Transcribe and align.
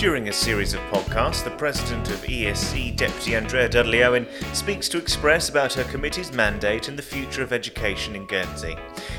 During 0.00 0.30
a 0.30 0.32
series 0.32 0.72
of 0.72 0.80
podcasts, 0.84 1.44
the 1.44 1.50
president 1.50 2.08
of 2.08 2.22
ESC, 2.22 2.96
Deputy 2.96 3.36
Andrea 3.36 3.68
Dudley 3.68 4.02
Owen, 4.02 4.26
speaks 4.54 4.88
to 4.88 4.96
express 4.96 5.50
about 5.50 5.74
her 5.74 5.84
committee's 5.84 6.32
mandate 6.32 6.88
and 6.88 6.98
the 6.98 7.02
future 7.02 7.42
of 7.42 7.52
education 7.52 8.16
in 8.16 8.24
Guernsey. 8.24 8.76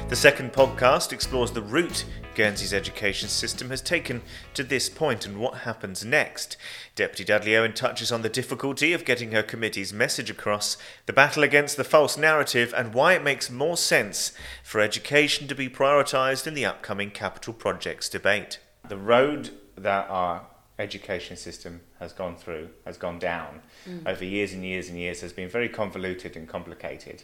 The 0.09 0.16
second 0.16 0.54
podcast 0.54 1.14
explores 1.14 1.52
the 1.52 1.62
route 1.62 2.04
Guernsey's 2.34 2.73
education 2.73 3.30
system 3.30 3.70
has 3.70 3.80
taken 3.80 4.23
to 4.55 4.64
this 4.64 4.90
point 4.90 5.28
and 5.28 5.40
what 5.40 5.59
happens 5.59 6.04
next. 6.04 6.58
Deputy 6.95 7.26
Dudley 7.26 7.55
Owen 7.55 7.73
touches 7.73 8.12
on 8.12 8.23
the 8.23 8.27
difficulty 8.27 8.91
of 8.91 9.05
getting 9.05 9.34
her 9.34 9.44
committee's 9.44 9.94
message 9.94 10.32
across, 10.32 10.77
the 11.05 11.13
battle 11.13 11.44
against 11.44 11.77
the 11.77 11.84
false 11.84 12.18
narrative, 12.18 12.73
and 12.76 12.95
why 12.95 13.13
it 13.13 13.23
makes 13.23 13.52
more 13.52 13.77
sense 13.77 14.32
for 14.63 14.82
education 14.82 15.48
to 15.48 15.54
be 15.54 15.70
prioritised 15.70 16.48
in 16.48 16.55
the 16.55 16.66
upcoming 16.66 17.12
capital 17.12 17.54
projects 17.54 18.09
debate. 18.09 18.58
The 18.90 18.98
road 18.98 19.52
that 19.77 20.09
our 20.09 20.48
education 20.81 21.38
system 21.38 21.81
has 21.99 22.12
gone 22.12 22.35
through, 22.35 22.70
has 22.85 22.98
gone 22.98 23.20
down 23.20 23.62
mm. 23.88 24.05
over 24.05 24.26
years 24.26 24.53
and 24.53 24.66
years 24.66 24.89
and 24.89 24.98
years, 24.98 25.22
has 25.22 25.31
been 25.31 25.49
very 25.49 25.70
convoluted 25.70 26.35
and 26.35 26.48
complicated. 26.48 27.23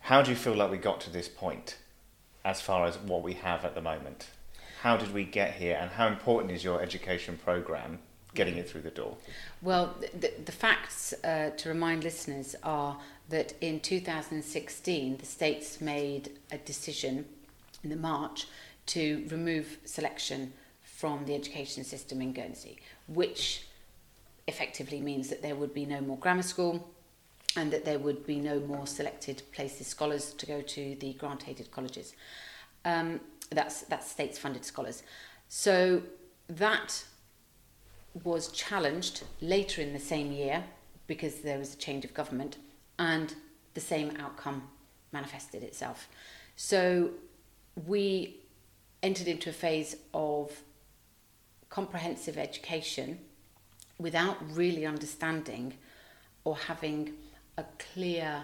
How 0.00 0.22
do 0.22 0.30
you 0.30 0.36
feel 0.36 0.54
like 0.54 0.70
we 0.70 0.78
got 0.78 1.00
to 1.02 1.10
this 1.10 1.28
point 1.28 1.76
as 2.44 2.60
far 2.60 2.86
as 2.86 2.96
what 2.96 3.22
we 3.22 3.34
have 3.34 3.64
at 3.64 3.74
the 3.74 3.82
moment? 3.82 4.28
How 4.82 4.96
did 4.96 5.12
we 5.12 5.24
get 5.24 5.54
here, 5.54 5.76
and 5.80 5.90
how 5.90 6.06
important 6.06 6.52
is 6.52 6.62
your 6.62 6.80
education 6.80 7.38
program 7.42 7.98
getting 8.34 8.56
it 8.56 8.68
through 8.68 8.82
the 8.82 8.90
door? 8.90 9.16
Well, 9.62 9.96
the, 10.18 10.32
the 10.44 10.52
facts 10.52 11.12
uh, 11.24 11.50
to 11.56 11.68
remind 11.68 12.04
listeners 12.04 12.54
are 12.62 12.98
that 13.30 13.54
in 13.60 13.80
2016, 13.80 15.16
the 15.16 15.26
states 15.26 15.80
made 15.80 16.30
a 16.52 16.58
decision 16.58 17.24
in 17.82 17.90
the 17.90 17.96
March 17.96 18.46
to 18.86 19.26
remove 19.28 19.78
selection 19.84 20.52
from 20.96 21.26
the 21.26 21.34
education 21.34 21.84
system 21.84 22.22
in 22.22 22.32
Guernsey, 22.32 22.78
which 23.06 23.66
effectively 24.46 25.00
means 25.00 25.28
that 25.28 25.42
there 25.42 25.54
would 25.54 25.74
be 25.74 25.84
no 25.84 26.00
more 26.00 26.16
grammar 26.16 26.42
school 26.42 26.88
and 27.54 27.70
that 27.70 27.84
there 27.84 27.98
would 27.98 28.26
be 28.26 28.36
no 28.36 28.60
more 28.60 28.86
selected 28.86 29.42
places 29.52 29.86
scholars 29.86 30.32
to 30.32 30.46
go 30.46 30.62
to 30.62 30.96
the 31.00 31.12
grant 31.14 31.48
aided 31.48 31.70
colleges. 31.70 32.14
Um, 32.86 33.20
that's 33.50 33.82
that's 33.82 34.10
states 34.10 34.38
funded 34.38 34.64
scholars. 34.64 35.02
So 35.48 36.02
that 36.48 37.04
was 38.24 38.48
challenged 38.48 39.22
later 39.42 39.82
in 39.82 39.92
the 39.92 39.98
same 39.98 40.32
year 40.32 40.64
because 41.06 41.40
there 41.40 41.58
was 41.58 41.74
a 41.74 41.76
change 41.76 42.06
of 42.06 42.14
government 42.14 42.56
and 42.98 43.34
the 43.74 43.80
same 43.80 44.16
outcome 44.18 44.62
manifested 45.12 45.62
itself. 45.62 46.08
So 46.56 47.10
we 47.86 48.40
entered 49.02 49.28
into 49.28 49.50
a 49.50 49.52
phase 49.52 49.96
of 50.14 50.50
comprehensive 51.68 52.38
education 52.38 53.18
without 53.98 54.36
really 54.54 54.86
understanding 54.86 55.74
or 56.44 56.56
having 56.56 57.12
a 57.58 57.64
clear 57.78 58.42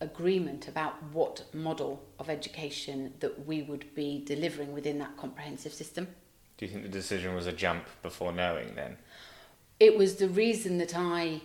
agreement 0.00 0.66
about 0.68 1.02
what 1.12 1.44
model 1.54 2.02
of 2.18 2.30
education 2.30 3.12
that 3.20 3.46
we 3.46 3.62
would 3.62 3.94
be 3.94 4.22
delivering 4.24 4.72
within 4.72 4.98
that 4.98 5.16
comprehensive 5.16 5.72
system. 5.72 6.08
Do 6.56 6.66
you 6.66 6.72
think 6.72 6.84
the 6.84 6.90
decision 6.90 7.34
was 7.34 7.46
a 7.46 7.52
jump 7.52 7.84
before 8.02 8.32
knowing 8.32 8.74
then? 8.74 8.96
It 9.78 9.96
was 9.96 10.16
the 10.16 10.28
reason 10.28 10.78
that 10.78 10.96
I 10.96 11.40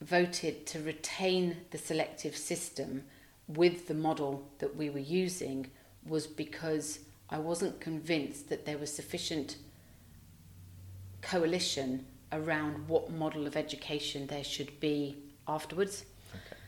voted 0.00 0.66
to 0.66 0.80
retain 0.80 1.56
the 1.70 1.78
selective 1.78 2.36
system 2.36 3.04
with 3.48 3.88
the 3.88 3.94
model 3.94 4.48
that 4.58 4.76
we 4.76 4.90
were 4.90 4.98
using 4.98 5.68
was 6.06 6.26
because 6.26 7.00
I 7.30 7.38
wasn't 7.38 7.80
convinced 7.80 8.48
that 8.48 8.64
there 8.64 8.78
was 8.78 8.94
sufficient 8.94 9.56
coalition 11.20 12.06
around 12.32 12.88
what 12.88 13.10
model 13.10 13.46
of 13.46 13.56
education 13.56 14.26
there 14.26 14.44
should 14.44 14.78
be 14.80 15.16
afterwards. 15.46 16.04
Okay. 16.30 16.60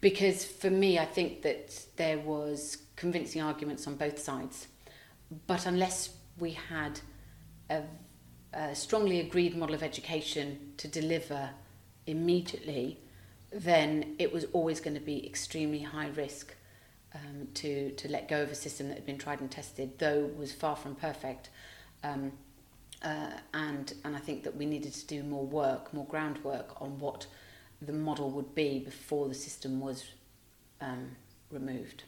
Because 0.00 0.44
for 0.44 0.70
me, 0.70 0.98
I 0.98 1.04
think 1.04 1.42
that 1.42 1.84
there 1.96 2.18
was 2.18 2.78
convincing 2.96 3.42
arguments 3.42 3.86
on 3.86 3.96
both 3.96 4.18
sides. 4.18 4.68
But 5.46 5.66
unless 5.66 6.10
we 6.38 6.52
had 6.52 7.00
a, 7.70 7.82
a 8.52 8.74
strongly 8.74 9.20
agreed 9.20 9.56
model 9.56 9.74
of 9.74 9.82
education 9.82 10.72
to 10.76 10.88
deliver 10.88 11.50
immediately, 12.06 13.00
then 13.50 14.16
it 14.18 14.32
was 14.32 14.44
always 14.52 14.80
going 14.80 14.94
to 14.94 15.00
be 15.00 15.26
extremely 15.26 15.80
high 15.80 16.08
risk 16.08 16.54
um, 17.14 17.48
to, 17.54 17.90
to 17.92 18.08
let 18.08 18.28
go 18.28 18.42
of 18.42 18.50
a 18.50 18.54
system 18.54 18.88
that 18.88 18.94
had 18.94 19.06
been 19.06 19.18
tried 19.18 19.40
and 19.40 19.50
tested, 19.50 19.98
though 19.98 20.30
was 20.36 20.52
far 20.52 20.76
from 20.76 20.94
perfect. 20.94 21.50
Um, 22.04 22.32
uh, 23.02 23.30
and 23.54 23.94
and 24.04 24.16
I 24.16 24.18
think 24.18 24.42
that 24.44 24.56
we 24.56 24.66
needed 24.66 24.94
to 24.94 25.06
do 25.06 25.22
more 25.22 25.44
work, 25.44 25.92
more 25.92 26.06
groundwork 26.06 26.80
on 26.80 26.98
what 26.98 27.26
the 27.82 27.92
model 27.92 28.30
would 28.30 28.54
be 28.54 28.78
before 28.78 29.28
the 29.28 29.34
system 29.34 29.80
was 29.80 30.04
um, 30.80 31.16
removed. 31.50 32.04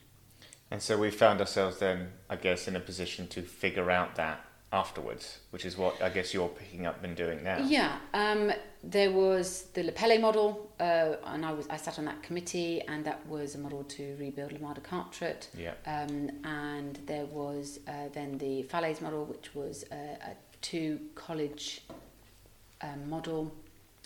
And 0.70 0.82
so 0.82 0.98
we 0.98 1.10
found 1.10 1.40
ourselves 1.40 1.78
then, 1.78 2.12
I 2.28 2.36
guess, 2.36 2.68
in 2.68 2.76
a 2.76 2.80
position 2.80 3.26
to 3.28 3.42
figure 3.42 3.90
out 3.90 4.16
that 4.16 4.44
afterwards, 4.70 5.38
which 5.50 5.64
is 5.64 5.78
what 5.78 6.00
I 6.02 6.10
guess 6.10 6.34
you're 6.34 6.48
picking 6.48 6.86
up 6.86 7.02
and 7.02 7.16
doing 7.16 7.42
now. 7.42 7.58
Yeah, 7.58 7.98
um, 8.12 8.52
there 8.84 9.10
was 9.10 9.64
the 9.72 9.82
Le 9.82 9.92
Pelley 9.92 10.18
model, 10.18 10.70
uh, 10.78 11.16
and 11.24 11.44
I 11.44 11.52
was 11.52 11.66
I 11.68 11.76
sat 11.76 11.98
on 11.98 12.04
that 12.04 12.22
committee, 12.22 12.82
and 12.82 13.04
that 13.04 13.26
was 13.26 13.54
a 13.54 13.58
model 13.58 13.84
to 13.84 14.16
rebuild 14.20 14.50
de 14.50 14.80
Carteret. 14.80 15.48
Yeah. 15.56 15.72
Um, 15.86 16.30
and 16.44 16.98
there 17.06 17.26
was 17.26 17.80
uh, 17.88 18.08
then 18.12 18.36
the 18.38 18.64
Fallaize 18.64 19.00
model, 19.00 19.24
which 19.24 19.54
was 19.54 19.84
uh, 19.90 19.94
a 19.94 20.36
to 20.62 21.00
college 21.14 21.82
um, 22.80 23.08
model, 23.08 23.52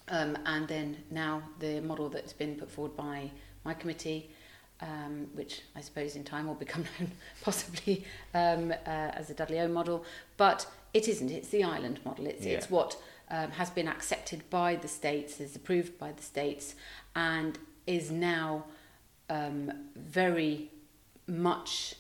um, 0.09 0.37
and 0.47 0.69
then 0.69 0.97
now 1.11 1.43
the 1.59 1.81
model 1.81 2.09
that's 2.09 2.33
been 2.33 2.57
put 2.57 2.71
forward 2.71 2.97
by 2.97 3.31
my 3.65 3.75
committee, 3.75 4.31
um, 4.81 5.29
which 5.35 5.62
I 5.77 5.81
suppose 5.81 6.17
in 6.17 6.25
time 6.25 6.47
will 6.47 6.55
become 6.55 6.85
known 6.99 7.12
possibly 7.43 8.05
um, 8.35 8.73
uh, 8.73 8.75
as 8.87 9.29
the 9.29 9.35
Dudley 9.35 9.61
Owen 9.61 9.73
model, 9.73 10.05
but 10.37 10.67
it 10.93 11.09
isn't. 11.09 11.31
It's 11.31 11.49
the 11.49 11.65
island 11.65 12.01
model. 12.05 12.27
It's 12.27 12.45
yeah. 12.45 12.55
it's 12.55 12.71
what 12.71 12.97
um, 13.31 13.53
has 13.53 13.71
been 13.71 13.89
accepted 13.89 14.49
by 14.51 14.77
the 14.77 14.89
states, 14.89 15.41
is 15.41 15.57
approved 15.57 15.99
by 15.99 16.12
the 16.12 16.23
states, 16.23 16.75
and 17.15 17.59
is 17.87 18.11
now 18.11 18.65
um, 19.31 19.73
very 19.97 20.71
much 21.27 21.95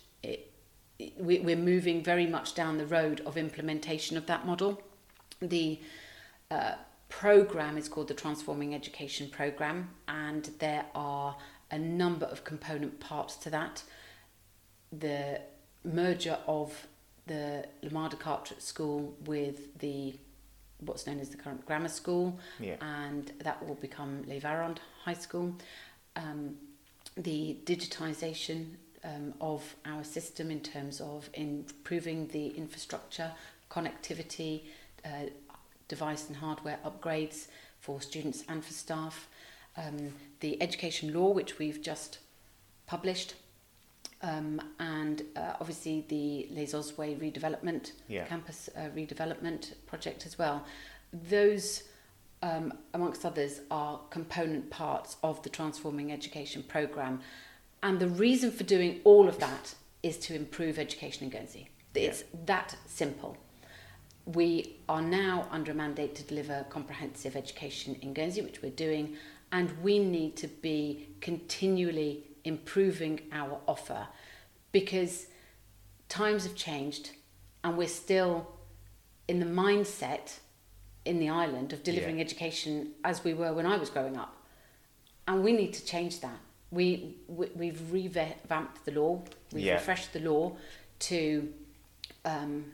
we're 1.16 1.56
moving 1.56 2.02
very 2.02 2.26
much 2.26 2.54
down 2.54 2.78
the 2.78 2.86
road 2.86 3.20
of 3.26 3.36
implementation 3.36 4.16
of 4.16 4.26
that 4.26 4.46
model. 4.46 4.82
The 5.40 5.80
uh, 6.50 6.74
program 7.08 7.76
is 7.76 7.88
called 7.88 8.08
the 8.08 8.14
Transforming 8.14 8.74
Education 8.74 9.28
Program, 9.28 9.90
and 10.08 10.50
there 10.58 10.86
are 10.94 11.36
a 11.70 11.78
number 11.78 12.26
of 12.26 12.44
component 12.44 13.00
parts 13.00 13.36
to 13.36 13.50
that. 13.50 13.82
The 14.92 15.40
merger 15.84 16.38
of 16.46 16.86
the 17.26 17.66
La 17.82 17.90
Mare 17.90 18.10
de 18.10 18.16
Carteret 18.16 18.62
School 18.62 19.14
with 19.24 19.78
the 19.78 20.14
what's 20.80 21.06
known 21.06 21.20
as 21.20 21.28
the 21.28 21.36
current 21.36 21.64
grammar 21.64 21.88
school, 21.88 22.38
yeah. 22.58 22.74
and 22.80 23.32
that 23.40 23.64
will 23.66 23.76
become 23.76 24.24
Les 24.26 24.40
Varendes 24.40 24.80
High 25.04 25.14
School. 25.14 25.54
Um, 26.16 26.56
the 27.16 27.58
digitisation 27.64 28.66
um, 29.04 29.34
of 29.40 29.76
our 29.84 30.04
system 30.04 30.50
in 30.50 30.60
terms 30.60 31.00
of 31.00 31.28
improving 31.34 32.28
the 32.28 32.48
infrastructure, 32.48 33.32
connectivity, 33.70 34.62
uh, 35.04 35.26
device 35.88 36.28
and 36.28 36.36
hardware 36.36 36.78
upgrades 36.84 37.48
for 37.80 38.00
students 38.00 38.44
and 38.48 38.64
for 38.64 38.72
staff, 38.72 39.28
um, 39.76 40.14
the 40.40 40.62
education 40.62 41.12
law, 41.12 41.30
which 41.30 41.58
we've 41.58 41.82
just 41.82 42.18
published, 42.86 43.34
um, 44.22 44.60
and 44.78 45.22
uh, 45.36 45.54
obviously 45.60 46.04
the 46.08 46.46
Les 46.50 46.72
Ozouets 46.74 47.18
redevelopment, 47.18 47.92
yeah. 48.08 48.24
campus 48.24 48.70
uh, 48.76 48.88
redevelopment 48.96 49.74
project 49.86 50.26
as 50.26 50.38
well. 50.38 50.64
Those, 51.12 51.82
um, 52.42 52.72
amongst 52.94 53.24
others, 53.24 53.60
are 53.70 53.98
component 54.10 54.70
parts 54.70 55.16
of 55.22 55.42
the 55.42 55.48
Transforming 55.48 56.12
Education 56.12 56.62
programme 56.62 57.20
and 57.82 57.98
the 57.98 58.08
reason 58.08 58.50
for 58.50 58.64
doing 58.64 59.00
all 59.04 59.28
of 59.28 59.38
that 59.40 59.74
is 60.02 60.16
to 60.18 60.34
improve 60.34 60.78
education 60.78 61.24
in 61.24 61.30
Guernsey. 61.30 61.68
It's 61.94 62.20
yeah. 62.20 62.40
that 62.46 62.76
simple. 62.86 63.36
We 64.24 64.76
are 64.88 65.02
now 65.02 65.48
under 65.50 65.72
a 65.72 65.74
mandate 65.74 66.14
to 66.16 66.22
deliver 66.22 66.64
comprehensive 66.68 67.34
education 67.36 67.96
in 68.00 68.14
Guernsey, 68.14 68.40
which 68.40 68.62
we're 68.62 68.70
doing, 68.70 69.16
and 69.50 69.70
we 69.82 69.98
need 69.98 70.36
to 70.36 70.46
be 70.46 71.08
continually 71.20 72.24
improving 72.44 73.20
our 73.32 73.60
offer 73.66 74.06
because 74.70 75.26
times 76.08 76.44
have 76.44 76.54
changed 76.54 77.10
and 77.64 77.76
we're 77.76 77.88
still 77.88 78.48
in 79.28 79.38
the 79.40 79.46
mindset 79.46 80.38
in 81.04 81.18
the 81.18 81.28
island 81.28 81.72
of 81.72 81.82
delivering 81.82 82.18
yeah. 82.18 82.24
education 82.24 82.92
as 83.04 83.24
we 83.24 83.34
were 83.34 83.52
when 83.52 83.66
I 83.66 83.76
was 83.76 83.90
growing 83.90 84.16
up. 84.16 84.36
And 85.26 85.44
we 85.44 85.52
need 85.52 85.72
to 85.74 85.84
change 85.84 86.20
that 86.20 86.38
we, 86.72 87.16
we 87.28 87.68
have 87.68 87.92
revamped 87.92 88.84
the 88.84 88.92
law. 88.92 89.22
We've 89.52 89.64
yeah. 89.64 89.74
refreshed 89.74 90.12
the 90.14 90.20
law 90.20 90.56
to 91.00 91.52
um, 92.24 92.64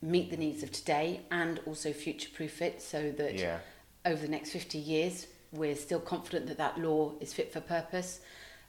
meet 0.00 0.30
the 0.30 0.36
needs 0.36 0.62
of 0.62 0.70
today 0.70 1.20
and 1.30 1.60
also 1.66 1.92
future 1.92 2.30
proof 2.32 2.62
it 2.62 2.80
so 2.80 3.10
that 3.12 3.34
Yeah. 3.34 3.58
over 4.06 4.22
the 4.22 4.28
next 4.28 4.50
50 4.50 4.78
years 4.78 5.26
we're 5.52 5.74
still 5.76 6.00
confident 6.00 6.46
that 6.46 6.58
that 6.58 6.78
law 6.78 7.12
is 7.20 7.32
fit 7.32 7.52
for 7.52 7.60
purpose. 7.60 8.20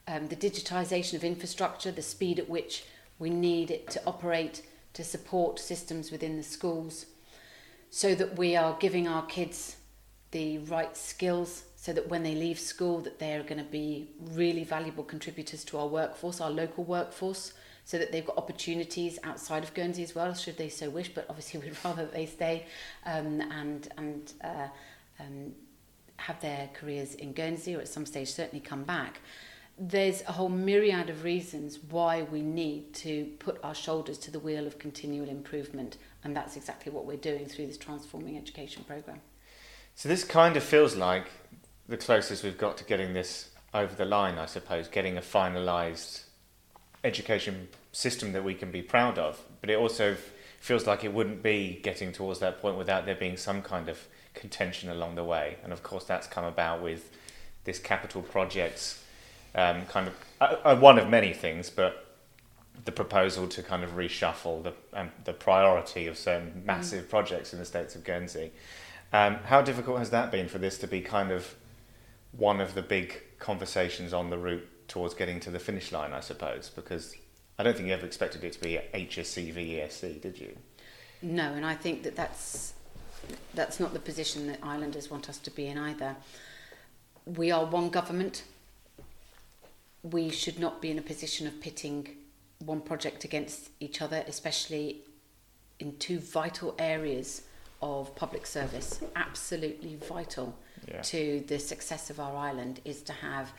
Um, 0.08 0.26
the 0.26 0.36
digitisation 0.36 1.14
of 1.14 1.22
infrastructure, 1.22 1.92
the 1.92 2.02
speed 2.02 2.40
at 2.40 2.48
which 2.48 2.84
we 3.20 3.30
need 3.30 3.70
it 3.70 3.88
to 3.90 4.02
operate 4.04 4.62
to 4.94 5.04
support 5.04 5.60
systems 5.60 6.10
within 6.10 6.36
the 6.36 6.42
schools 6.42 7.06
so 7.90 8.16
that 8.16 8.36
we 8.36 8.56
are 8.56 8.76
giving 8.80 9.06
our 9.06 9.24
kids 9.26 9.76
the 10.32 10.58
right 10.58 10.96
skills 10.96 11.62
so 11.82 11.92
that 11.92 12.08
when 12.08 12.22
they 12.22 12.36
leave 12.36 12.60
school 12.60 13.00
that 13.00 13.18
they're 13.18 13.42
going 13.42 13.58
to 13.58 13.70
be 13.70 14.08
really 14.30 14.62
valuable 14.62 15.02
contributors 15.02 15.64
to 15.64 15.76
our 15.76 15.88
workforce 15.88 16.40
our 16.40 16.50
local 16.50 16.84
workforce 16.84 17.54
so 17.84 17.98
that 17.98 18.12
they've 18.12 18.24
got 18.24 18.36
opportunities 18.36 19.18
outside 19.24 19.64
of 19.64 19.74
Guernsey 19.74 20.04
as 20.04 20.14
well 20.14 20.32
should 20.32 20.56
they 20.56 20.68
so 20.68 20.88
wish 20.88 21.08
but 21.08 21.26
obviously 21.28 21.58
we'd 21.64 21.76
rather 21.84 22.06
they 22.06 22.26
stay 22.26 22.66
um, 23.04 23.40
and 23.40 23.88
and 23.98 24.32
uh, 24.44 24.68
um, 25.18 25.52
have 26.18 26.40
their 26.40 26.70
careers 26.72 27.16
in 27.16 27.32
Guernsey 27.32 27.74
or 27.74 27.80
at 27.80 27.88
some 27.88 28.06
stage 28.06 28.30
certainly 28.32 28.64
come 28.64 28.84
back. 28.84 29.20
There's 29.76 30.22
a 30.22 30.32
whole 30.32 30.50
myriad 30.50 31.10
of 31.10 31.24
reasons 31.24 31.80
why 31.90 32.22
we 32.22 32.42
need 32.42 32.94
to 32.94 33.24
put 33.40 33.58
our 33.64 33.74
shoulders 33.74 34.18
to 34.18 34.30
the 34.30 34.38
wheel 34.38 34.68
of 34.68 34.78
continual 34.78 35.28
improvement 35.28 35.96
and 36.22 36.36
that's 36.36 36.56
exactly 36.56 36.92
what 36.92 37.06
we're 37.06 37.16
doing 37.16 37.46
through 37.46 37.66
this 37.66 37.78
transforming 37.78 38.36
education 38.36 38.84
program 38.84 39.20
So 39.96 40.08
this 40.08 40.22
kind 40.22 40.56
of 40.56 40.62
feels 40.62 40.94
like 40.94 41.26
the 41.88 41.96
closest 41.96 42.44
we've 42.44 42.58
got 42.58 42.76
to 42.78 42.84
getting 42.84 43.14
this 43.14 43.50
over 43.74 43.94
the 43.94 44.04
line, 44.04 44.38
I 44.38 44.46
suppose, 44.46 44.88
getting 44.88 45.16
a 45.16 45.20
finalised 45.20 46.24
education 47.04 47.68
system 47.92 48.32
that 48.32 48.44
we 48.44 48.54
can 48.54 48.70
be 48.70 48.82
proud 48.82 49.18
of. 49.18 49.42
But 49.60 49.70
it 49.70 49.78
also 49.78 50.16
feels 50.60 50.86
like 50.86 51.04
it 51.04 51.12
wouldn't 51.12 51.42
be 51.42 51.80
getting 51.82 52.12
towards 52.12 52.38
that 52.40 52.60
point 52.60 52.76
without 52.76 53.06
there 53.06 53.14
being 53.14 53.36
some 53.36 53.62
kind 53.62 53.88
of 53.88 53.98
contention 54.34 54.90
along 54.90 55.16
the 55.16 55.24
way. 55.24 55.56
And 55.64 55.72
of 55.72 55.82
course, 55.82 56.04
that's 56.04 56.26
come 56.26 56.44
about 56.44 56.82
with 56.82 57.10
this 57.64 57.78
capital 57.78 58.22
projects 58.22 59.02
um, 59.54 59.86
kind 59.86 60.08
of 60.08 60.14
uh, 60.40 60.56
uh, 60.64 60.76
one 60.76 60.98
of 60.98 61.08
many 61.08 61.32
things, 61.32 61.68
but 61.70 62.16
the 62.84 62.92
proposal 62.92 63.46
to 63.48 63.62
kind 63.62 63.84
of 63.84 63.90
reshuffle 63.96 64.62
the 64.62 64.72
um, 64.94 65.10
the 65.24 65.32
priority 65.32 66.06
of 66.06 66.16
certain 66.16 66.62
massive 66.64 67.08
projects 67.08 67.52
in 67.52 67.58
the 67.58 67.64
states 67.64 67.94
of 67.94 68.02
Guernsey. 68.02 68.50
Um, 69.12 69.36
how 69.44 69.60
difficult 69.60 69.98
has 69.98 70.10
that 70.10 70.30
been 70.30 70.48
for 70.48 70.58
this 70.58 70.78
to 70.78 70.86
be 70.86 71.02
kind 71.02 71.30
of 71.30 71.54
one 72.32 72.60
of 72.60 72.74
the 72.74 72.82
big 72.82 73.22
conversations 73.38 74.12
on 74.12 74.30
the 74.30 74.38
route 74.38 74.66
towards 74.88 75.14
getting 75.14 75.40
to 75.40 75.50
the 75.50 75.58
finish 75.58 75.92
line, 75.92 76.12
I 76.12 76.20
suppose? 76.20 76.70
Because 76.74 77.14
I 77.58 77.62
don't 77.62 77.76
think 77.76 77.88
you 77.88 77.94
ever 77.94 78.06
expected 78.06 78.42
it 78.44 78.52
to 78.54 78.60
be 78.60 78.80
HSC 78.94 79.52
v 79.52 79.76
ESC, 79.76 80.20
did 80.20 80.38
you? 80.38 80.56
No, 81.20 81.52
and 81.52 81.64
I 81.64 81.74
think 81.74 82.02
that 82.02 82.16
that's 82.16 82.74
that's 83.54 83.78
not 83.78 83.92
the 83.92 84.00
position 84.00 84.48
that 84.48 84.58
islanders 84.62 85.10
want 85.10 85.28
us 85.28 85.38
to 85.38 85.50
be 85.50 85.68
in 85.68 85.78
either. 85.78 86.16
We 87.24 87.52
are 87.52 87.64
one 87.64 87.90
government. 87.90 88.42
We 90.02 90.30
should 90.30 90.58
not 90.58 90.82
be 90.82 90.90
in 90.90 90.98
a 90.98 91.02
position 91.02 91.46
of 91.46 91.60
pitting 91.60 92.08
one 92.58 92.80
project 92.80 93.22
against 93.24 93.70
each 93.78 94.02
other, 94.02 94.24
especially 94.26 95.02
in 95.78 95.96
two 95.98 96.18
vital 96.18 96.74
areas 96.78 97.42
of 97.80 98.14
public 98.16 98.46
service. 98.46 99.00
Absolutely 99.14 99.96
vital 99.96 100.58
Yeah. 100.88 101.00
to 101.02 101.44
the 101.46 101.58
success 101.58 102.10
of 102.10 102.18
our 102.18 102.36
island 102.36 102.80
is 102.84 103.02
to 103.02 103.12
have 103.12 103.52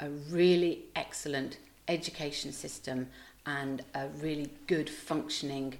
a 0.00 0.08
really 0.30 0.84
excellent 0.94 1.58
education 1.88 2.52
system 2.52 3.08
and 3.46 3.84
a 3.94 4.08
really 4.20 4.50
good 4.66 4.90
functioning 4.90 5.78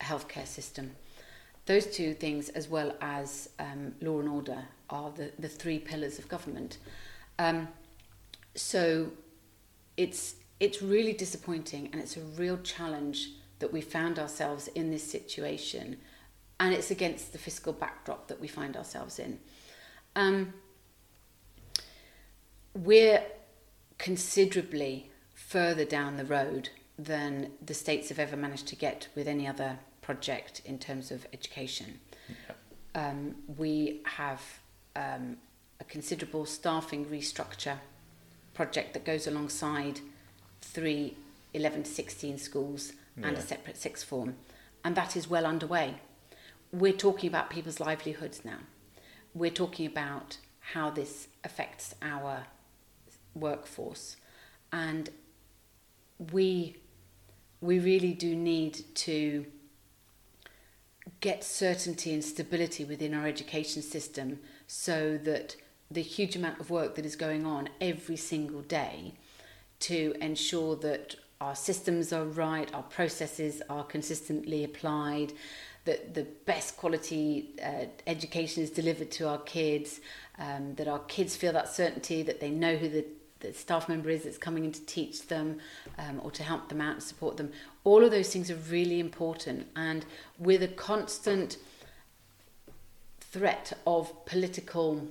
healthcare 0.00 0.46
system. 0.46 0.92
Those 1.66 1.86
two 1.86 2.14
things, 2.14 2.50
as 2.50 2.68
well 2.68 2.94
as 3.00 3.48
um, 3.58 3.94
law 4.00 4.20
and 4.20 4.28
order, 4.28 4.64
are 4.90 5.10
the, 5.10 5.32
the 5.38 5.48
three 5.48 5.78
pillars 5.78 6.18
of 6.18 6.28
government. 6.28 6.78
Um, 7.38 7.68
so 8.54 9.10
it's 9.96 10.36
it's 10.60 10.80
really 10.80 11.12
disappointing 11.12 11.88
and 11.92 12.00
it's 12.00 12.16
a 12.16 12.20
real 12.20 12.58
challenge 12.58 13.30
that 13.58 13.72
we 13.72 13.80
found 13.80 14.18
ourselves 14.18 14.68
in 14.68 14.90
this 14.90 15.02
situation 15.02 15.96
and 16.60 16.72
it's 16.72 16.90
against 16.92 17.32
the 17.32 17.38
fiscal 17.38 17.72
backdrop 17.72 18.28
that 18.28 18.40
we 18.40 18.46
find 18.46 18.76
ourselves 18.76 19.18
in. 19.18 19.38
Um, 20.16 20.54
we're 22.74 23.22
considerably 23.98 25.10
further 25.34 25.84
down 25.84 26.16
the 26.16 26.24
road 26.24 26.70
than 26.98 27.50
the 27.64 27.74
states 27.74 28.08
have 28.08 28.18
ever 28.18 28.36
managed 28.36 28.66
to 28.68 28.76
get 28.76 29.08
with 29.14 29.26
any 29.26 29.46
other 29.46 29.78
project 30.02 30.60
in 30.64 30.78
terms 30.78 31.10
of 31.10 31.26
education. 31.32 32.00
Um, 32.94 33.36
we 33.56 34.00
have 34.04 34.40
um, 34.94 35.36
a 35.80 35.84
considerable 35.84 36.46
staffing 36.46 37.06
restructure 37.06 37.78
project 38.54 38.94
that 38.94 39.04
goes 39.04 39.26
alongside 39.26 40.00
three 40.60 41.16
11 41.54 41.84
to 41.84 41.90
16 41.90 42.38
schools 42.38 42.92
and 43.16 43.36
Yeah. 43.36 43.38
a 43.38 43.42
separate 43.42 43.76
sixth 43.76 44.04
form, 44.04 44.36
and 44.84 44.96
that 44.96 45.16
is 45.16 45.28
well 45.28 45.46
underway. 45.46 46.00
We're 46.72 46.92
talking 46.92 47.28
about 47.28 47.48
people's 47.50 47.78
livelihoods 47.78 48.44
now. 48.44 48.58
We're 49.34 49.50
talking 49.50 49.86
about 49.86 50.38
how 50.60 50.90
this 50.90 51.28
affects 51.42 51.94
our 52.00 52.46
workforce, 53.34 54.16
and 54.72 55.10
we 56.32 56.76
we 57.60 57.78
really 57.78 58.12
do 58.12 58.36
need 58.36 58.84
to 58.94 59.46
get 61.20 61.42
certainty 61.42 62.12
and 62.12 62.22
stability 62.22 62.84
within 62.84 63.14
our 63.14 63.26
education 63.26 63.82
system 63.82 64.38
so 64.66 65.18
that 65.18 65.56
the 65.90 66.02
huge 66.02 66.36
amount 66.36 66.60
of 66.60 66.70
work 66.70 66.94
that 66.94 67.06
is 67.06 67.16
going 67.16 67.46
on 67.46 67.68
every 67.80 68.16
single 68.16 68.62
day 68.62 69.14
to 69.80 70.14
ensure 70.20 70.76
that 70.76 71.16
our 71.40 71.54
systems 71.54 72.12
are 72.12 72.24
right, 72.24 72.72
our 72.72 72.82
processes 72.82 73.60
are 73.68 73.84
consistently 73.84 74.64
applied, 74.64 75.32
that 75.84 76.14
the 76.14 76.22
best 76.46 76.76
quality 76.76 77.50
uh, 77.62 77.86
education 78.06 78.62
is 78.62 78.70
delivered 78.70 79.10
to 79.12 79.28
our 79.28 79.38
kids, 79.38 80.00
um, 80.38 80.74
that 80.76 80.88
our 80.88 81.00
kids 81.00 81.36
feel 81.36 81.52
that 81.52 81.68
certainty, 81.68 82.22
that 82.22 82.40
they 82.40 82.50
know 82.50 82.76
who 82.76 82.88
the, 82.88 83.04
the 83.40 83.52
staff 83.52 83.88
member 83.88 84.08
is 84.08 84.24
that's 84.24 84.38
coming 84.38 84.64
in 84.64 84.72
to 84.72 84.84
teach 84.86 85.26
them 85.28 85.58
um, 85.98 86.20
or 86.24 86.30
to 86.30 86.42
help 86.42 86.68
them 86.68 86.80
out 86.80 86.94
and 86.94 87.02
support 87.02 87.36
them. 87.36 87.52
All 87.84 88.02
of 88.02 88.10
those 88.10 88.32
things 88.32 88.50
are 88.50 88.56
really 88.56 88.98
important. 88.98 89.66
And 89.76 90.06
with 90.38 90.62
a 90.62 90.68
constant 90.68 91.58
threat 93.20 93.74
of 93.86 94.24
political 94.24 95.06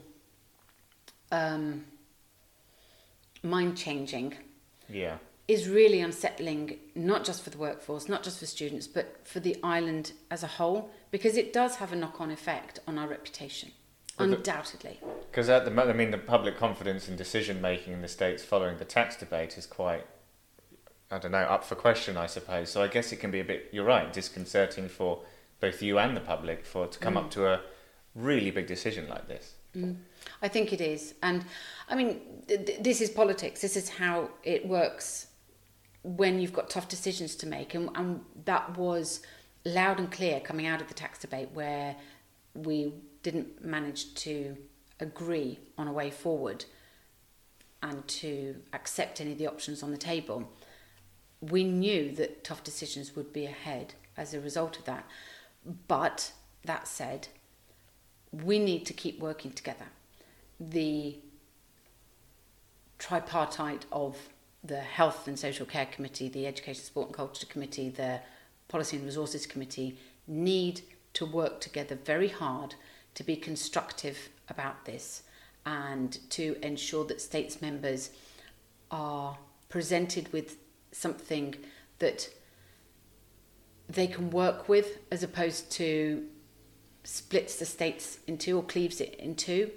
um, 1.31 1.86
mind 3.43 3.77
changing, 3.77 4.33
Yeah. 4.89 5.17
Is 5.47 5.67
really 5.67 6.00
unsettling, 6.00 6.79
not 6.95 7.25
just 7.25 7.43
for 7.43 7.50
the 7.50 7.57
workforce, 7.57 8.07
not 8.07 8.23
just 8.23 8.39
for 8.39 8.45
students, 8.45 8.88
but 8.88 9.19
for 9.27 9.39
the 9.39 9.57
island 9.62 10.13
as 10.31 10.41
a 10.43 10.47
whole, 10.47 10.89
because 11.12 11.35
it 11.35 11.51
does 11.51 11.75
have 11.77 11.91
a 11.91 11.95
knock 11.95 12.21
on 12.21 12.31
effect 12.31 12.79
on 12.88 12.97
our 12.97 13.07
reputation, 13.07 13.71
But 14.17 14.29
undoubtedly. 14.29 15.00
Because 15.29 15.50
at 15.50 15.65
the 15.65 15.71
mo- 15.71 15.89
I 15.89 15.93
mean, 15.93 16.12
the 16.12 16.17
public 16.17 16.57
confidence 16.57 17.09
in 17.09 17.17
decision 17.17 17.59
making 17.62 17.91
in 17.93 18.01
the 18.01 18.07
states 18.07 18.43
following 18.43 18.77
the 18.77 18.85
tax 18.85 19.17
debate 19.17 19.57
is 19.57 19.65
quite, 19.65 20.05
I 21.12 21.17
don't 21.19 21.31
know, 21.31 21.39
up 21.39 21.65
for 21.65 21.75
question, 21.75 22.15
I 22.15 22.27
suppose. 22.27 22.69
So 22.71 22.81
I 22.81 22.88
guess 22.88 23.12
it 23.12 23.17
can 23.17 23.29
be 23.31 23.41
a 23.41 23.43
bit. 23.43 23.67
You're 23.73 23.85
right, 23.85 24.13
disconcerting 24.13 24.88
for 24.88 25.23
both 25.59 25.81
you 25.81 26.00
and 26.00 26.15
the 26.15 26.21
public 26.21 26.65
for 26.65 26.88
to 26.88 27.00
come 27.00 27.15
Mm. 27.15 27.17
up 27.25 27.31
to 27.31 27.47
a 27.47 27.62
really 28.15 28.51
big 28.51 28.67
decision 28.67 29.09
like 29.09 29.27
this. 29.27 29.55
Mm. 29.75 29.97
I 30.41 30.47
think 30.47 30.71
it 30.71 30.79
is. 30.79 31.15
And 31.21 31.43
I 31.89 31.95
mean, 31.95 32.21
th- 32.47 32.65
th- 32.65 32.79
this 32.83 33.01
is 33.01 33.09
politics. 33.09 33.59
This 33.62 33.75
is 33.75 33.89
how 33.89 34.29
it 34.43 34.65
works 34.67 35.27
when 36.03 36.39
you've 36.39 36.53
got 36.53 36.69
tough 36.69 36.88
decisions 36.88 37.36
to 37.38 37.48
make. 37.48 37.74
And, 37.74 37.89
and 37.95 38.22
that 38.45 38.77
was 38.77 39.22
loud 39.65 40.00
and 40.00 40.12
clear 40.12 40.39
coming 40.39 40.67
out 40.67 40.81
of 40.81 40.88
the 40.88 40.93
tax 40.93 41.19
debate, 41.19 41.50
where 41.53 41.95
we 42.53 42.93
didn't 43.24 43.63
manage 43.63 44.13
to 44.15 44.57
agree 45.00 45.60
on 45.77 45.88
a 45.88 45.93
way 45.93 46.12
forward 46.12 46.65
and 47.81 48.07
to 48.07 48.55
accept 48.74 49.19
any 49.19 49.31
of 49.31 49.38
the 49.38 49.48
options 49.48 49.83
on 49.83 49.91
the 49.91 49.98
table. 49.98 50.50
We 51.41 51.63
knew 51.63 52.12
that 52.15 52.43
tough 52.43 52.63
decisions 52.63 53.15
would 53.15 53.33
be 53.33 53.45
ahead 53.45 53.95
as 54.15 54.33
a 54.33 54.39
result 54.39 54.77
of 54.77 54.86
that. 54.86 55.05
But 55.88 56.31
that 56.63 56.88
said, 56.88 57.27
we 58.31 58.60
need 58.60 58.86
to 58.86 58.93
keep 58.93 59.19
working 59.19 59.51
together. 59.51 59.86
The 60.60 61.17
tripartite 63.00 63.86
of 63.91 64.29
the 64.63 64.79
Health 64.79 65.27
and 65.27 65.38
Social 65.38 65.65
Care 65.65 65.86
Committee, 65.86 66.29
the 66.29 66.48
Education, 66.48 66.84
Sport 66.84 67.08
and 67.08 67.15
Culture 67.15 67.46
Committee, 67.46 67.89
the 67.89 68.22
Policy 68.67 68.98
and 68.98 69.05
Resources 69.05 69.46
Committee 69.46 69.98
need 70.27 70.82
to 71.13 71.25
work 71.25 71.60
together 71.60 71.96
very 71.96 72.29
hard 72.29 72.75
to 73.15 73.24
be 73.24 73.36
constructive 73.36 74.29
about 74.50 74.86
this 74.86 75.24
and 75.65 76.17
to 76.29 76.58
ensure 76.62 77.05
that 77.05 77.22
states 77.22 77.62
members 77.62 78.10
are 78.89 79.38
presented 79.70 80.32
with 80.34 80.58
something 80.91 81.55
that 82.00 82.29
they 83.89 84.08
can 84.08 84.29
work 84.29 84.70
with 84.70 84.98
as 85.12 85.24
opposed 85.24 85.72
to 85.72 86.25
splits 87.03 87.58
the 87.58 87.65
states 87.65 88.20
into 88.27 88.58
or 88.58 88.63
cleaves 88.63 89.01
it 89.01 89.15
in 89.15 89.36
two 89.36 89.70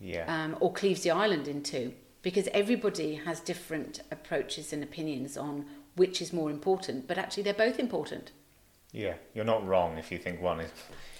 Yeah. 0.00 0.24
um, 0.26 0.56
or 0.60 0.72
cleaves 0.72 1.02
the 1.02 1.10
island 1.10 1.46
in 1.46 1.62
two 1.62 1.94
because 2.22 2.48
everybody 2.52 3.14
has 3.14 3.40
different 3.40 4.00
approaches 4.10 4.72
and 4.72 4.82
opinions 4.82 5.36
on 5.36 5.64
which 5.96 6.20
is 6.22 6.32
more 6.32 6.50
important 6.50 7.06
but 7.08 7.18
actually 7.18 7.42
they're 7.42 7.54
both 7.66 7.78
important 7.78 8.30
Yeah, 8.92 9.14
you're 9.34 9.44
not 9.54 9.66
wrong 9.66 9.98
if 9.98 10.10
you 10.12 10.18
think 10.18 10.40
one 10.42 10.60
is 10.60 10.70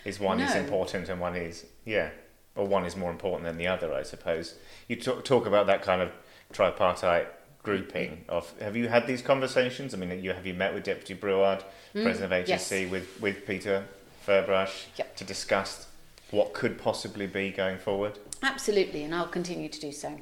is 0.04 0.18
one 0.20 0.40
is 0.40 0.54
important 0.54 1.08
and 1.08 1.20
one 1.20 1.36
is 1.36 1.66
yeah, 1.84 2.10
or 2.56 2.66
one 2.66 2.84
is 2.86 2.96
more 2.96 3.10
important 3.10 3.44
than 3.44 3.58
the 3.58 3.66
other. 3.66 3.92
I 3.94 4.02
suppose 4.02 4.54
you 4.88 4.96
talk, 4.96 5.24
talk 5.24 5.46
about 5.46 5.66
that 5.66 5.82
kind 5.82 6.00
of 6.02 6.10
tripartite 6.52 7.26
grouping 7.62 8.24
of. 8.28 8.52
Have 8.60 8.76
you 8.76 8.88
had 8.88 9.06
these 9.06 9.22
conversations? 9.22 9.94
I 9.94 9.98
mean, 9.98 10.10
you 10.24 10.32
have 10.32 10.46
you 10.46 10.54
met 10.54 10.72
with 10.74 10.84
Deputy 10.84 11.14
Brouard, 11.14 11.62
President 11.92 12.32
of 12.32 12.44
Mm, 12.44 12.48
yes. 12.48 12.68
HSC, 12.72 12.90
with 12.90 13.06
with 13.20 13.46
Peter 13.46 13.84
Ferbrache 14.26 14.86
Yep. 14.96 15.16
to 15.16 15.24
discuss 15.24 15.86
what 16.30 16.52
could 16.54 16.78
possibly 16.78 17.26
be 17.26 17.50
going 17.50 17.78
forward? 17.78 18.18
absolutely 18.42 19.02
and 19.04 19.14
i'll 19.14 19.28
continue 19.40 19.68
to 19.68 19.80
do 19.80 19.92
so 19.92 20.18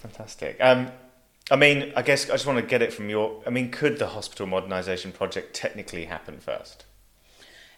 Fantastic. 0.00 0.56
Um, 0.60 0.90
I 1.50 1.56
mean, 1.56 1.92
I 1.94 2.02
guess 2.02 2.28
I 2.30 2.34
just 2.34 2.46
want 2.46 2.58
to 2.58 2.64
get 2.64 2.80
it 2.80 2.92
from 2.92 3.10
your. 3.10 3.42
I 3.46 3.50
mean, 3.50 3.70
could 3.70 3.98
the 3.98 4.08
hospital 4.08 4.46
modernisation 4.46 5.12
project 5.12 5.54
technically 5.54 6.06
happen 6.06 6.38
first, 6.38 6.86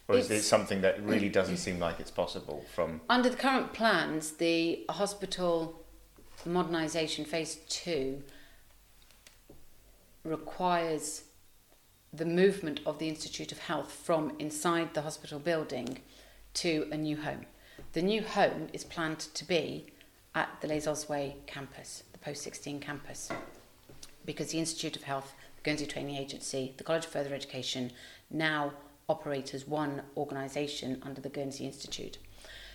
or 0.08 0.16
is 0.16 0.30
it 0.30 0.42
something 0.42 0.82
that 0.82 1.02
really 1.02 1.28
doesn't 1.28 1.56
seem 1.56 1.78
like 1.78 1.98
it's 1.98 2.10
possible 2.10 2.64
from? 2.74 3.00
Under 3.08 3.28
the 3.28 3.36
current 3.36 3.72
plans, 3.72 4.32
the 4.32 4.84
hospital 4.88 5.84
modernisation 6.46 7.26
phase 7.26 7.56
two 7.68 8.22
requires 10.24 11.24
the 12.12 12.24
movement 12.24 12.80
of 12.86 12.98
the 12.98 13.08
Institute 13.08 13.52
of 13.52 13.58
Health 13.58 13.90
from 13.90 14.32
inside 14.38 14.94
the 14.94 15.02
hospital 15.02 15.38
building 15.38 15.98
to 16.54 16.86
a 16.92 16.96
new 16.96 17.16
home. 17.16 17.46
The 17.94 18.02
new 18.02 18.22
home 18.22 18.68
is 18.72 18.84
planned 18.84 19.18
to 19.18 19.44
be 19.44 19.86
at 20.34 20.60
the 20.60 20.68
Les 20.68 20.86
Ozouets 20.86 21.36
campus, 21.46 22.04
post 22.22 22.42
16 22.42 22.80
campus, 22.80 23.30
because 24.24 24.50
the 24.50 24.58
Institute 24.58 24.96
of 24.96 25.02
Health, 25.02 25.34
the 25.56 25.62
Guernsey 25.62 25.86
Training 25.86 26.16
Agency, 26.16 26.74
the 26.76 26.84
College 26.84 27.04
of 27.04 27.10
Further 27.10 27.34
Education 27.34 27.92
now 28.30 28.72
operate 29.08 29.52
as 29.52 29.66
one 29.66 30.02
organisation 30.16 31.00
under 31.02 31.20
the 31.20 31.28
Guernsey 31.28 31.66
Institute. 31.66 32.18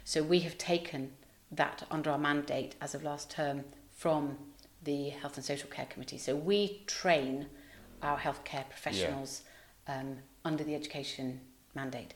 So 0.04 0.22
we 0.22 0.42
have 0.42 0.58
taken 0.58 1.12
that 1.52 1.84
under 1.90 2.12
our 2.12 2.18
mandate 2.18 2.76
as 2.82 2.94
of 2.94 3.04
last 3.04 3.32
term 3.32 3.64
from 3.92 4.38
the 4.84 5.10
Health 5.10 5.38
and 5.38 5.46
Social 5.46 5.70
Care 5.70 5.86
Committee. 5.86 6.18
So 6.18 6.36
we 6.36 6.84
train 6.86 7.48
our 8.02 8.18
healthcare 8.18 8.70
professionals 8.70 9.42
um, 9.88 10.18
under 10.46 10.64
the 10.64 10.76
education 10.76 11.40
mandate. 11.74 12.14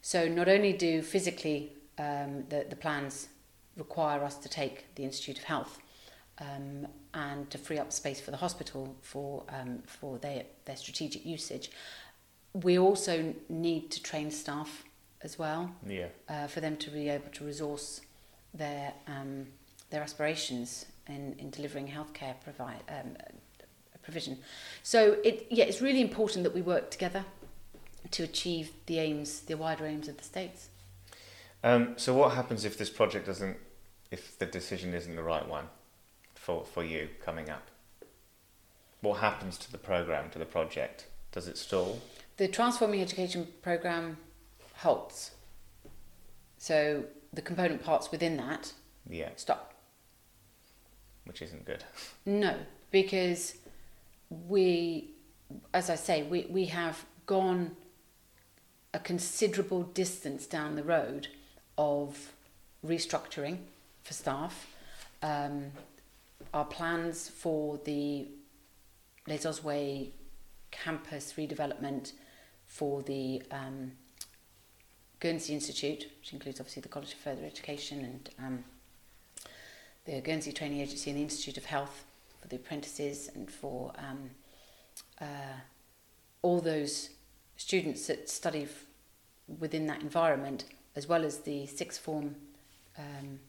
So 0.00 0.28
not 0.28 0.48
only 0.48 0.72
do 0.72 1.02
physically 1.02 1.72
um, 1.98 2.44
the, 2.48 2.66
the 2.68 2.76
plans 2.76 3.28
require 3.76 4.24
us 4.24 4.36
to 4.36 4.48
take 4.48 4.94
the 4.94 5.04
Institute 5.04 5.38
of 5.38 5.44
Health 5.44 5.78
um, 6.40 6.86
and 7.14 7.50
to 7.50 7.58
free 7.58 7.78
up 7.78 7.92
space 7.92 8.20
for 8.20 8.30
the 8.30 8.36
hospital 8.36 8.96
for 9.02 9.44
um, 9.48 9.82
for 9.86 10.18
their 10.18 10.44
their 10.64 10.76
strategic 10.76 11.24
usage, 11.26 11.70
we 12.52 12.78
also 12.78 13.34
need 13.48 13.90
to 13.90 14.02
train 14.02 14.30
staff 14.30 14.84
as 15.22 15.38
well 15.38 15.70
Yeah. 15.86 16.06
uh, 16.28 16.46
for 16.46 16.60
them 16.60 16.76
to 16.78 16.90
be 16.90 17.08
able 17.08 17.30
to 17.32 17.44
resource 17.44 18.00
their 18.54 18.92
um, 19.06 19.46
their 19.90 20.02
aspirations 20.02 20.86
in, 21.06 21.34
in 21.38 21.50
delivering 21.50 21.88
healthcare 21.88 22.34
provide, 22.42 22.82
um, 22.88 23.16
provision. 24.02 24.38
So 24.82 25.18
it 25.24 25.46
yeah, 25.50 25.64
it's 25.64 25.80
really 25.82 26.00
important 26.00 26.44
that 26.44 26.54
we 26.54 26.62
work 26.62 26.90
together 26.90 27.24
to 28.10 28.22
achieve 28.22 28.72
the 28.86 28.98
aims, 28.98 29.40
the 29.40 29.54
wider 29.54 29.86
aims 29.86 30.08
of 30.08 30.16
the 30.16 30.24
states. 30.24 30.68
Um, 31.62 31.94
so 31.96 32.14
what 32.14 32.32
happens 32.32 32.64
if 32.64 32.78
this 32.78 32.88
project 32.88 33.26
doesn't, 33.26 33.56
if 34.10 34.38
the 34.38 34.46
decision 34.46 34.94
isn't 34.94 35.14
the 35.14 35.22
right 35.22 35.46
one, 35.46 35.66
for 36.50 36.64
for 36.64 36.84
you 36.84 37.08
coming 37.24 37.48
up? 37.50 37.68
What 39.00 39.20
happens 39.20 39.56
to 39.58 39.72
the 39.72 39.78
program, 39.78 40.30
to 40.30 40.38
the 40.38 40.44
project? 40.44 41.06
Does 41.32 41.48
it 41.48 41.56
stall? 41.56 42.00
The 42.36 42.48
transforming 42.48 43.00
education 43.00 43.46
program 43.62 44.16
halts. 44.74 45.30
So 46.58 47.04
the 47.32 47.42
component 47.42 47.82
parts 47.84 48.10
within 48.10 48.36
that 48.38 48.72
Yeah, 49.08 49.30
stop. 49.36 49.74
which 51.24 51.40
isn't 51.42 51.64
good. 51.64 51.84
No, 52.26 52.56
because 52.90 53.54
we, 54.28 55.10
as 55.72 55.88
I 55.88 55.94
say, 55.94 56.22
we, 56.24 56.46
we 56.50 56.66
have 56.66 57.04
gone 57.26 57.76
a 58.92 58.98
considerable 58.98 59.82
distance 59.84 60.46
down 60.46 60.74
the 60.74 60.82
road 60.82 61.28
of 61.78 62.32
restructuring 62.84 63.58
for 64.02 64.12
staff. 64.12 64.66
Um, 65.22 65.70
our 66.52 66.64
plans 66.64 67.28
for 67.28 67.78
the 67.84 68.28
Les 69.26 69.44
Ozouets 69.44 70.10
campus 70.70 71.34
redevelopment 71.36 72.12
for 72.66 73.02
the 73.02 73.42
um, 73.50 73.92
Guernsey 75.20 75.54
Institute, 75.54 76.06
which 76.20 76.32
includes 76.32 76.60
obviously 76.60 76.82
the 76.82 76.88
College 76.88 77.12
of 77.12 77.18
Further 77.18 77.44
Education 77.44 78.04
and 78.04 78.30
um, 78.38 78.64
the 80.06 80.20
Guernsey 80.20 80.52
Training 80.52 80.80
Agency 80.80 81.10
and 81.10 81.18
the 81.18 81.22
Institute 81.24 81.56
of 81.56 81.66
Health 81.66 82.04
for 82.40 82.48
the 82.48 82.56
apprentices 82.56 83.30
and 83.34 83.50
for 83.50 83.92
um, 83.98 84.30
uh, 85.20 85.58
all 86.42 86.60
those 86.60 87.10
students 87.56 88.06
that 88.06 88.30
study 88.30 88.62
f- 88.62 88.86
within 89.58 89.86
that 89.86 90.00
environment, 90.00 90.64
as 90.96 91.06
well 91.06 91.24
as 91.24 91.38
the 91.40 91.66
sixth 91.66 92.00
form 92.00 92.36
um, 92.96 93.40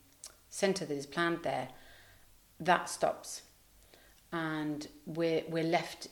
centre 0.50 0.86
that 0.86 0.94
is 0.94 1.06
planned 1.06 1.40
there, 1.44 1.70
that 2.62 2.90
stops. 2.90 3.42
And 4.32 4.88
we're, 5.06 5.44
we're 5.50 5.64
left 5.64 6.08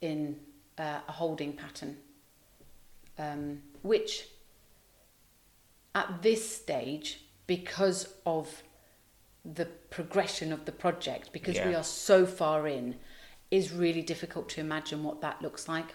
in 0.00 0.38
uh, 0.78 1.00
a 1.08 1.12
holding 1.12 1.54
pattern, 1.54 1.96
um, 3.18 3.62
which 3.82 4.28
at 5.94 6.22
this 6.22 6.48
stage, 6.56 7.22
because 7.46 8.14
of 8.26 8.62
the 9.44 9.66
progression 9.90 10.52
of 10.52 10.64
the 10.64 10.72
project, 10.72 11.32
because 11.32 11.56
we 11.64 11.74
are 11.74 11.84
so 11.84 12.26
far 12.26 12.66
in, 12.66 12.96
is 13.50 13.72
really 13.72 14.02
difficult 14.02 14.48
to 14.48 14.60
imagine 14.60 15.04
what 15.04 15.20
that 15.20 15.40
looks 15.42 15.68
like. 15.68 15.94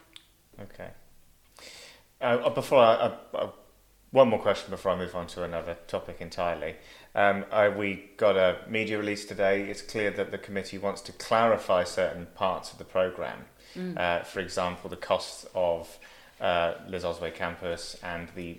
Okay. 0.61 0.89
Uh, 2.21 2.49
before 2.49 2.79
I, 2.79 2.93
uh, 2.93 3.15
uh, 3.33 3.49
one 4.11 4.27
more 4.29 4.39
question 4.39 4.71
before 4.71 4.91
I 4.91 4.97
move 4.97 5.15
on 5.15 5.27
to 5.27 5.43
another 5.43 5.77
topic 5.87 6.17
entirely. 6.19 6.75
Um, 7.15 7.45
I, 7.51 7.69
we 7.69 8.09
got 8.17 8.37
a 8.37 8.57
media 8.67 8.97
release 8.97 9.25
today. 9.25 9.63
It's 9.69 9.81
clear 9.81 10.11
that 10.11 10.31
the 10.31 10.37
committee 10.37 10.77
wants 10.77 11.01
to 11.01 11.11
clarify 11.13 11.83
certain 11.83 12.27
parts 12.35 12.71
of 12.71 12.77
the 12.77 12.85
program. 12.85 13.45
Uh, 13.97 14.23
for 14.23 14.39
example, 14.39 14.89
the 14.89 14.95
costs 14.95 15.45
of 15.53 15.99
uh, 16.41 16.73
Les 16.87 17.03
Ozouets 17.03 17.35
campus 17.35 17.97
and 18.03 18.29
the 18.35 18.57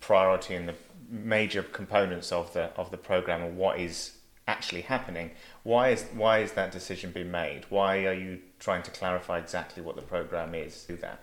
priority 0.00 0.54
and 0.54 0.68
the 0.68 0.74
major 1.10 1.62
components 1.62 2.32
of 2.32 2.52
the 2.52 2.70
of 2.76 2.90
the 2.90 2.96
program 2.96 3.42
and 3.42 3.56
what 3.58 3.78
is 3.78 4.12
actually 4.48 4.82
happening. 4.82 5.30
Why 5.62 5.90
is 5.90 6.04
why 6.14 6.38
is 6.38 6.52
that 6.52 6.72
decision 6.72 7.10
being 7.10 7.30
made? 7.30 7.66
Why 7.68 8.06
are 8.06 8.14
you 8.14 8.40
trying 8.58 8.82
to 8.84 8.90
clarify 8.90 9.38
exactly 9.38 9.82
what 9.82 9.96
the 9.96 10.02
program 10.02 10.54
is? 10.54 10.84
Do 10.84 10.96
that. 10.98 11.20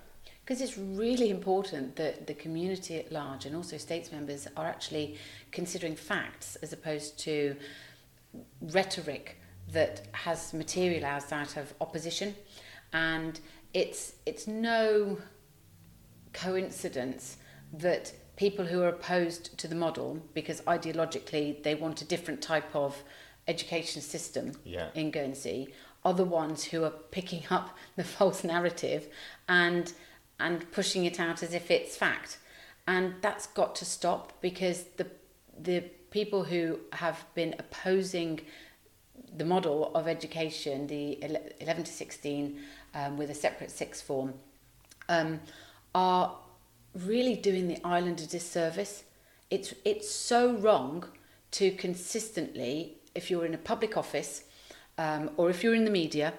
Because 0.48 0.62
it's 0.62 0.78
really 0.78 1.30
important 1.30 1.98
that 1.98 2.26
the 2.26 2.34
community 2.34 2.96
at 2.96 3.12
large 3.12 3.46
and 3.46 3.54
also 3.54 3.76
states 3.76 4.14
members 4.14 4.48
are 4.56 4.66
actually 4.66 5.18
considering 5.52 5.94
facts 5.94 6.56
as 6.64 6.72
opposed 6.72 7.20
to 7.20 7.58
rhetoric 8.62 9.42
that 9.74 10.08
has 10.14 10.54
materialised 10.54 11.34
out 11.34 11.58
of 11.58 11.74
opposition. 11.82 12.34
And 12.94 13.38
it's, 13.74 14.14
it's 14.26 14.48
no 14.48 15.18
coincidence 16.32 17.36
that 17.74 18.14
people 18.38 18.64
who 18.64 18.82
are 18.82 18.88
opposed 18.88 19.58
to 19.58 19.68
the 19.68 19.76
model, 19.76 20.22
because 20.34 20.62
ideologically 20.62 21.62
they 21.62 21.76
want 21.76 22.02
a 22.02 22.06
different 22.06 22.42
type 22.42 22.74
of 22.74 23.04
education 23.50 24.02
system 24.02 24.54
Yeah. 24.64 24.92
in 24.96 25.12
Guernsey, 25.12 25.74
are 26.06 26.14
the 26.14 26.24
ones 26.24 26.64
who 26.64 26.86
are 26.86 26.94
picking 27.12 27.44
up 27.50 27.76
the 27.98 28.04
false 28.16 28.46
narrative 28.46 29.10
and 29.50 29.92
and 30.40 30.72
pushing 30.72 31.06
it 31.06 31.20
out 31.20 31.42
as 31.44 31.54
if 31.54 31.72
it's 31.72 31.96
fact. 31.96 32.38
And 32.86 33.16
that's 33.22 33.48
got 33.48 33.76
to 33.76 33.86
stop 33.86 34.34
because 34.42 34.86
the 34.98 35.08
the 35.60 35.84
people 36.12 36.44
who 36.46 36.80
have 36.94 37.26
been 37.36 37.56
opposing 37.60 38.42
the 39.36 39.46
model 39.46 39.92
of 39.94 40.08
education, 40.08 40.88
the 40.88 41.20
11 41.60 41.84
to 41.84 41.92
16 41.92 42.58
um, 42.94 43.18
with 43.18 43.30
a 43.30 43.34
separate 43.34 43.72
sixth 43.72 44.04
form, 44.04 44.34
um, 45.10 45.40
are 45.94 46.36
really 46.96 47.36
doing 47.36 47.68
the 47.68 47.78
island 47.84 48.20
a 48.22 48.26
disservice. 48.26 49.04
It's, 49.50 49.74
it's 49.86 50.10
so 50.10 50.56
wrong 50.56 51.06
to 51.52 51.72
consistently, 51.72 52.98
if 53.16 53.30
you're 53.30 53.46
in 53.46 53.54
a 53.54 53.60
public 53.60 53.98
office 53.98 54.44
um, 54.98 55.30
or 55.38 55.50
if 55.50 55.64
you're 55.64 55.76
in 55.76 55.86
the 55.86 55.92
media, 55.92 56.34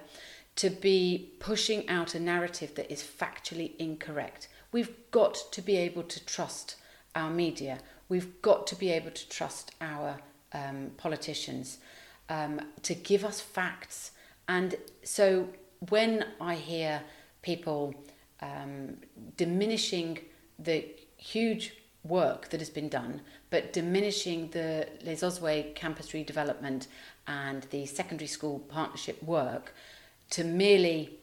to 0.59 0.69
be 0.69 1.31
pushing 1.39 1.87
out 1.87 2.13
a 2.13 2.19
narrative 2.19 2.75
that 2.75 2.91
is 2.91 3.01
factually 3.01 3.71
incorrect. 3.77 4.49
We've 4.73 4.93
got 5.09 5.35
to 5.53 5.61
be 5.61 5.77
able 5.77 6.03
to 6.03 6.25
trust 6.25 6.75
our 7.15 7.29
media. 7.29 7.79
We've 8.09 8.41
got 8.41 8.67
to 8.67 8.75
be 8.75 8.89
able 8.91 9.11
to 9.11 9.29
trust 9.29 9.71
our 9.79 10.19
um, 10.51 10.91
politicians 10.97 11.77
um, 12.27 12.59
to 12.83 12.93
give 12.93 13.23
us 13.23 13.39
facts. 13.39 14.11
And 14.49 14.75
so 15.01 15.47
when 15.87 16.25
I 16.41 16.55
hear 16.55 17.03
people 17.41 17.95
um, 18.41 18.97
diminishing 19.37 20.19
the 20.57 20.85
huge 21.15 21.73
work 22.03 22.49
that 22.49 22.59
has 22.59 22.69
been 22.69 22.89
done, 22.89 23.21
but 23.49 23.71
diminishing 23.71 24.49
the 24.49 24.89
Les 25.05 25.23
Ozouets 25.23 25.73
campus 25.73 26.09
redevelopment 26.09 26.87
and 27.27 27.63
the 27.69 27.85
secondary 27.85 28.27
school 28.27 28.59
partnership 28.59 29.23
work 29.23 29.73
to 30.31 30.43
merely 30.43 31.17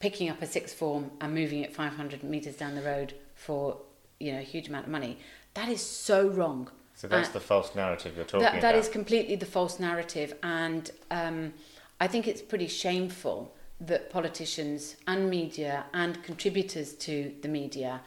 picking 0.00 0.28
up 0.28 0.42
a 0.42 0.46
sixth 0.46 0.76
form 0.76 1.10
and 1.20 1.34
moving 1.34 1.62
it 1.62 1.74
500 1.74 2.22
metres 2.22 2.56
down 2.56 2.74
the 2.74 2.82
road 2.82 3.14
for 3.34 3.78
you 4.18 4.32
know 4.32 4.38
a 4.38 4.42
huge 4.42 4.68
amount 4.68 4.86
of 4.86 4.92
money. 4.92 5.18
That 5.54 5.68
is 5.68 5.80
so 5.80 6.26
wrong. 6.28 6.68
So 6.94 7.08
that's 7.08 7.28
Uh, 7.30 7.32
the 7.32 7.40
false 7.40 7.74
narrative 7.74 8.16
you're 8.16 8.24
talking 8.24 8.40
that, 8.40 8.60
that 8.60 8.74
about. 8.74 8.74
is 8.76 8.88
completely 8.88 9.36
the 9.36 9.46
false 9.46 9.78
narrative, 9.80 10.34
and 10.42 10.90
um, 11.10 11.54
I 12.00 12.06
think 12.06 12.26
it's 12.28 12.42
pretty 12.42 12.68
shameful 12.68 13.54
that 13.80 14.10
politicians 14.10 14.96
and 15.06 15.28
media 15.28 15.84
and 15.92 16.22
contributors 16.22 16.94
to 16.94 17.34
the 17.42 17.48
media 17.48 18.00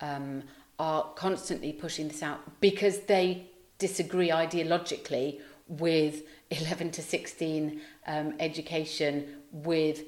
um, 0.00 0.42
are 0.78 1.04
constantly 1.14 1.72
pushing 1.72 2.08
this 2.08 2.22
out 2.22 2.60
because 2.60 3.00
they 3.00 3.46
disagree 3.78 4.30
ideologically 4.30 5.40
with 5.68 6.22
11 6.50 6.90
to 6.92 7.02
16 7.02 7.80
um, 8.06 8.34
education 8.40 9.36
with 9.52 10.02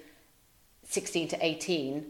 16 0.85 1.29
to 1.29 1.45
18 1.45 2.05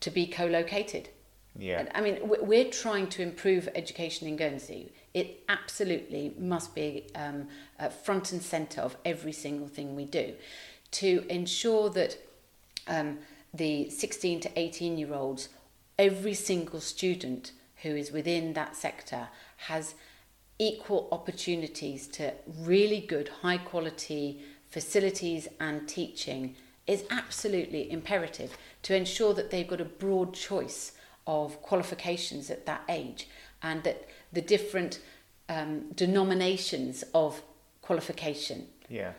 to 0.00 0.10
be 0.10 0.26
co-located. 0.26 1.08
yeah. 1.56 1.78
And, 1.80 1.88
I 1.94 2.00
mean, 2.00 2.28
we- 2.28 2.38
we're 2.40 2.70
trying 2.70 3.08
to 3.10 3.22
improve 3.22 3.68
education 3.74 4.26
in 4.26 4.36
Guernsey. 4.36 4.92
It 5.14 5.44
absolutely 5.48 6.34
must 6.36 6.74
be 6.74 7.06
um, 7.14 7.48
front 8.02 8.32
and 8.32 8.42
centre 8.42 8.80
of 8.80 8.96
every 9.04 9.32
single 9.32 9.68
thing 9.68 9.94
we 9.94 10.04
do 10.04 10.34
to 10.92 11.24
ensure 11.28 11.90
that 11.90 12.18
um, 12.88 13.18
the 13.52 13.88
16 13.88 14.40
to 14.40 14.50
18 14.58 14.98
year 14.98 15.14
olds, 15.14 15.48
every 15.98 16.34
single 16.34 16.80
student 16.80 17.52
who 17.82 17.90
is 17.90 18.10
within 18.10 18.52
that 18.54 18.74
sector 18.74 19.28
has 19.68 19.94
equal 20.58 21.08
opportunities 21.12 22.06
to 22.08 22.32
really 22.60 23.00
good, 23.00 23.28
high 23.42 23.58
quality 23.58 24.42
facilities 24.74 25.46
and 25.60 25.86
teaching 25.88 26.56
is 26.88 27.04
absolutely 27.08 27.88
imperative 27.92 28.58
to 28.82 28.94
ensure 28.94 29.32
that 29.32 29.52
they've 29.52 29.68
got 29.68 29.80
a 29.80 29.84
broad 29.84 30.34
choice 30.34 30.90
of 31.28 31.62
qualifications 31.62 32.50
at 32.50 32.66
that 32.66 32.82
age 32.88 33.28
and 33.62 33.84
that 33.84 34.08
the 34.32 34.42
different 34.42 34.98
um, 35.48 35.92
denominations 35.92 37.04
of 37.14 37.40
qualification 37.82 38.66
yeah. 38.88 39.12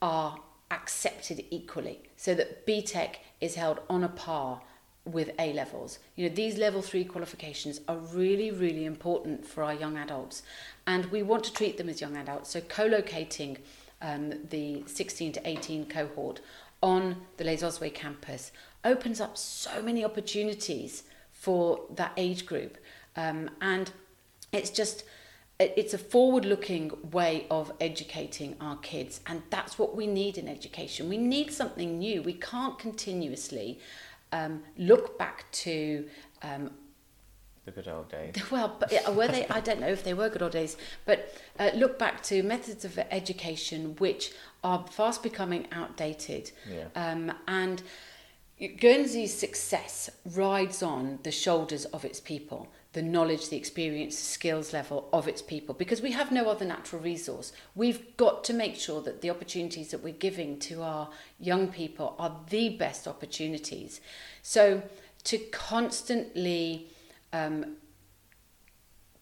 are 0.00 0.38
accepted 0.70 1.44
equally 1.50 2.00
so 2.16 2.34
that 2.34 2.66
BTEC 2.66 3.16
is 3.38 3.54
held 3.56 3.80
on 3.90 4.02
a 4.02 4.08
par 4.08 4.62
with 5.04 5.30
A 5.38 5.52
levels. 5.52 5.98
You 6.16 6.26
know, 6.26 6.34
these 6.34 6.56
level 6.56 6.80
three 6.80 7.04
qualifications 7.04 7.82
are 7.86 7.98
really, 7.98 8.50
really 8.50 8.86
important 8.86 9.44
for 9.44 9.62
our 9.62 9.74
young 9.74 9.98
adults, 9.98 10.42
and 10.86 11.04
we 11.06 11.22
want 11.22 11.44
to 11.44 11.52
treat 11.52 11.76
them 11.76 11.90
as 11.90 12.00
young 12.00 12.16
adults. 12.16 12.50
So, 12.50 12.60
co 12.60 12.86
locating 12.86 13.58
um, 14.02 14.34
the 14.50 14.84
16 14.86 15.32
to 15.32 15.48
18 15.48 15.86
cohort 15.86 16.40
on 16.82 17.16
the 17.36 17.44
Les 17.44 17.62
Ozouets 17.62 17.94
campus 17.94 18.52
opens 18.84 19.20
up 19.20 19.38
so 19.38 19.80
many 19.80 20.04
opportunities 20.04 21.04
for 21.32 21.80
that 21.94 22.12
age 22.16 22.44
group, 22.44 22.76
um, 23.16 23.48
and 23.60 23.92
it's 24.52 24.70
just, 24.70 25.04
it's 25.58 25.94
a 25.94 25.98
forward 25.98 26.44
looking 26.44 26.90
way 27.10 27.46
of 27.50 27.72
educating 27.80 28.56
our 28.60 28.76
kids 28.76 29.20
and 29.26 29.42
that's 29.50 29.78
what 29.78 29.96
we 29.96 30.06
need 30.06 30.36
in 30.36 30.48
education. 30.48 31.08
We 31.08 31.18
need 31.18 31.52
something 31.52 31.98
new. 31.98 32.22
We 32.22 32.34
can't 32.34 32.78
continuously 32.78 33.78
um, 34.32 34.62
look 34.76 35.18
back 35.18 35.50
to 35.52 36.06
um, 36.42 36.70
The 37.64 37.70
good 37.70 37.86
old 37.88 38.10
days. 38.10 38.34
well 38.50 38.76
but 38.80 38.90
were 39.14 39.28
they 39.28 39.46
i 39.46 39.60
don't 39.60 39.80
know 39.80 39.88
if 39.88 40.02
they 40.02 40.14
were 40.14 40.28
good 40.28 40.42
old 40.42 40.52
days 40.52 40.76
but 41.04 41.32
uh, 41.60 41.70
look 41.74 41.96
back 41.98 42.22
to 42.24 42.42
methods 42.42 42.84
of 42.84 42.98
education 43.10 43.94
which 43.98 44.32
are 44.64 44.84
fast 44.90 45.22
becoming 45.22 45.68
outdated 45.72 46.50
Yeah. 46.68 46.86
um, 46.96 47.32
and 47.46 47.82
Guernsey's 48.78 49.34
success 49.36 50.08
rides 50.24 50.82
on 50.84 51.18
the 51.24 51.32
shoulders 51.32 51.84
of 51.86 52.04
its 52.04 52.20
people, 52.20 52.68
the 52.92 53.02
knowledge, 53.02 53.48
the 53.48 53.56
experience, 53.56 54.14
the 54.16 54.24
skills 54.24 54.72
level 54.72 55.08
of 55.12 55.26
its 55.26 55.42
people, 55.42 55.74
because 55.74 56.00
we 56.00 56.12
have 56.12 56.30
no 56.30 56.48
other 56.48 56.64
natural 56.64 57.02
resource. 57.02 57.52
We've 57.74 58.16
got 58.16 58.44
to 58.44 58.52
make 58.52 58.76
sure 58.76 59.00
that 59.02 59.20
the 59.20 59.30
opportunities 59.30 59.90
that 59.90 60.04
we're 60.04 60.12
giving 60.14 60.60
to 60.60 60.82
our 60.82 61.08
young 61.40 61.68
people 61.68 62.14
are 62.20 62.36
the 62.50 62.68
best 62.68 63.08
opportunities. 63.08 64.00
So 64.42 64.82
to 65.24 65.38
constantly 65.50 66.86
um, 67.32 67.76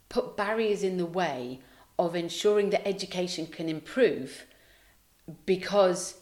put 0.08 0.36
barriers 0.36 0.82
in 0.82 0.96
the 0.96 1.06
way 1.06 1.60
of 1.98 2.14
ensuring 2.14 2.70
that 2.70 2.86
education 2.86 3.46
can 3.46 3.68
improve 3.68 4.46
because 5.46 6.14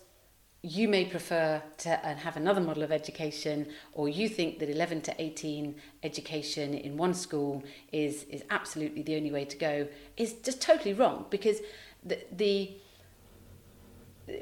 you 0.62 0.88
may 0.88 1.04
prefer 1.04 1.62
to 1.78 1.90
uh, 2.06 2.16
have 2.16 2.36
another 2.36 2.60
model 2.60 2.82
of 2.82 2.90
education 2.90 3.66
or 3.92 4.08
you 4.08 4.28
think 4.28 4.58
that 4.58 4.68
11 4.68 5.02
to 5.02 5.14
18 5.22 5.74
education 6.02 6.74
in 6.74 6.96
one 6.96 7.14
school 7.14 7.62
is 7.92 8.24
is 8.24 8.42
absolutely 8.50 9.02
the 9.02 9.16
only 9.16 9.30
way 9.30 9.44
to 9.44 9.56
go 9.56 9.86
is 10.16 10.32
just 10.34 10.60
totally 10.60 10.92
wrong 10.92 11.26
because 11.30 11.60
the, 12.04 12.18
the 12.32 12.72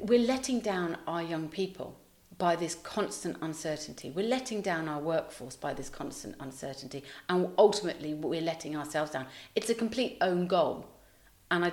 we're 0.01 0.19
letting 0.19 0.59
down 0.59 0.97
our 1.05 1.21
young 1.21 1.47
people 1.47 1.95
by 2.37 2.55
this 2.55 2.75
constant 2.75 3.37
uncertainty. 3.41 4.11
We're 4.11 4.27
letting 4.27 4.61
down 4.61 4.87
our 4.87 4.99
workforce 4.99 5.55
by 5.55 5.73
this 5.73 5.89
constant 5.89 6.35
uncertainty, 6.39 7.03
and 7.29 7.49
ultimately 7.57 8.13
we're 8.13 8.41
letting 8.41 8.75
ourselves 8.75 9.11
down. 9.11 9.25
It's 9.55 9.69
a 9.69 9.75
complete 9.75 10.17
own 10.21 10.47
goal, 10.47 10.85
and 11.49 11.65
I 11.65 11.71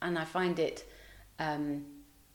and 0.00 0.18
I 0.18 0.24
find 0.24 0.58
it 0.58 0.84
um, 1.38 1.84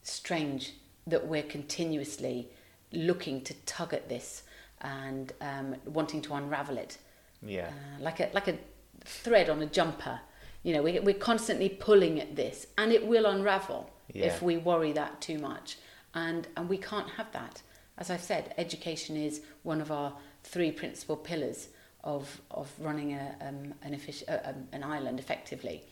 strange 0.01 0.73
that 1.08 1.27
we're 1.27 1.43
continuously 1.43 2.49
looking 2.93 3.41
to 3.41 3.53
tug 3.65 3.93
at 3.93 4.08
this 4.08 4.43
and 4.82 5.34
um, 5.41 5.75
wanting 5.86 6.21
to 6.21 6.34
unravel 6.36 6.77
it 6.77 6.97
Yeah. 7.41 7.67
uh, 7.67 8.01
like 8.01 8.19
a 8.21 8.30
like 8.34 8.47
a 8.47 8.58
thread 9.03 9.49
on 9.49 9.62
a 9.62 9.65
jumper. 9.65 10.21
You 10.63 10.73
know, 10.73 10.82
we, 10.82 10.99
we're 10.99 11.13
constantly 11.15 11.69
pulling 11.69 12.19
at 12.19 12.36
this, 12.36 12.67
and 12.77 12.91
it 12.91 13.06
will 13.06 13.25
unravel 13.25 13.89
Yeah. 14.13 14.27
if 14.27 14.41
we 14.41 14.58
worry 14.58 14.93
that 14.93 15.19
too 15.21 15.38
much. 15.38 15.77
And 16.17 16.47
and 16.58 16.67
we 16.67 16.80
can't 16.80 17.10
have 17.12 17.32
that. 17.34 17.62
As 17.99 18.10
I've 18.10 18.23
said, 18.23 18.53
education 18.58 19.15
is 19.15 19.41
one 19.62 19.82
of 19.82 19.91
our 19.91 20.13
three 20.43 20.71
principal 20.71 21.15
pillars 21.15 21.67
of 22.03 22.41
of 22.49 22.71
running 22.80 23.13
a 23.13 23.36
um, 23.39 23.75
an 23.84 23.99
uh, 24.27 24.38
um, 24.45 24.67
an 24.71 24.84
island 24.84 25.19
effectively, 25.19 25.84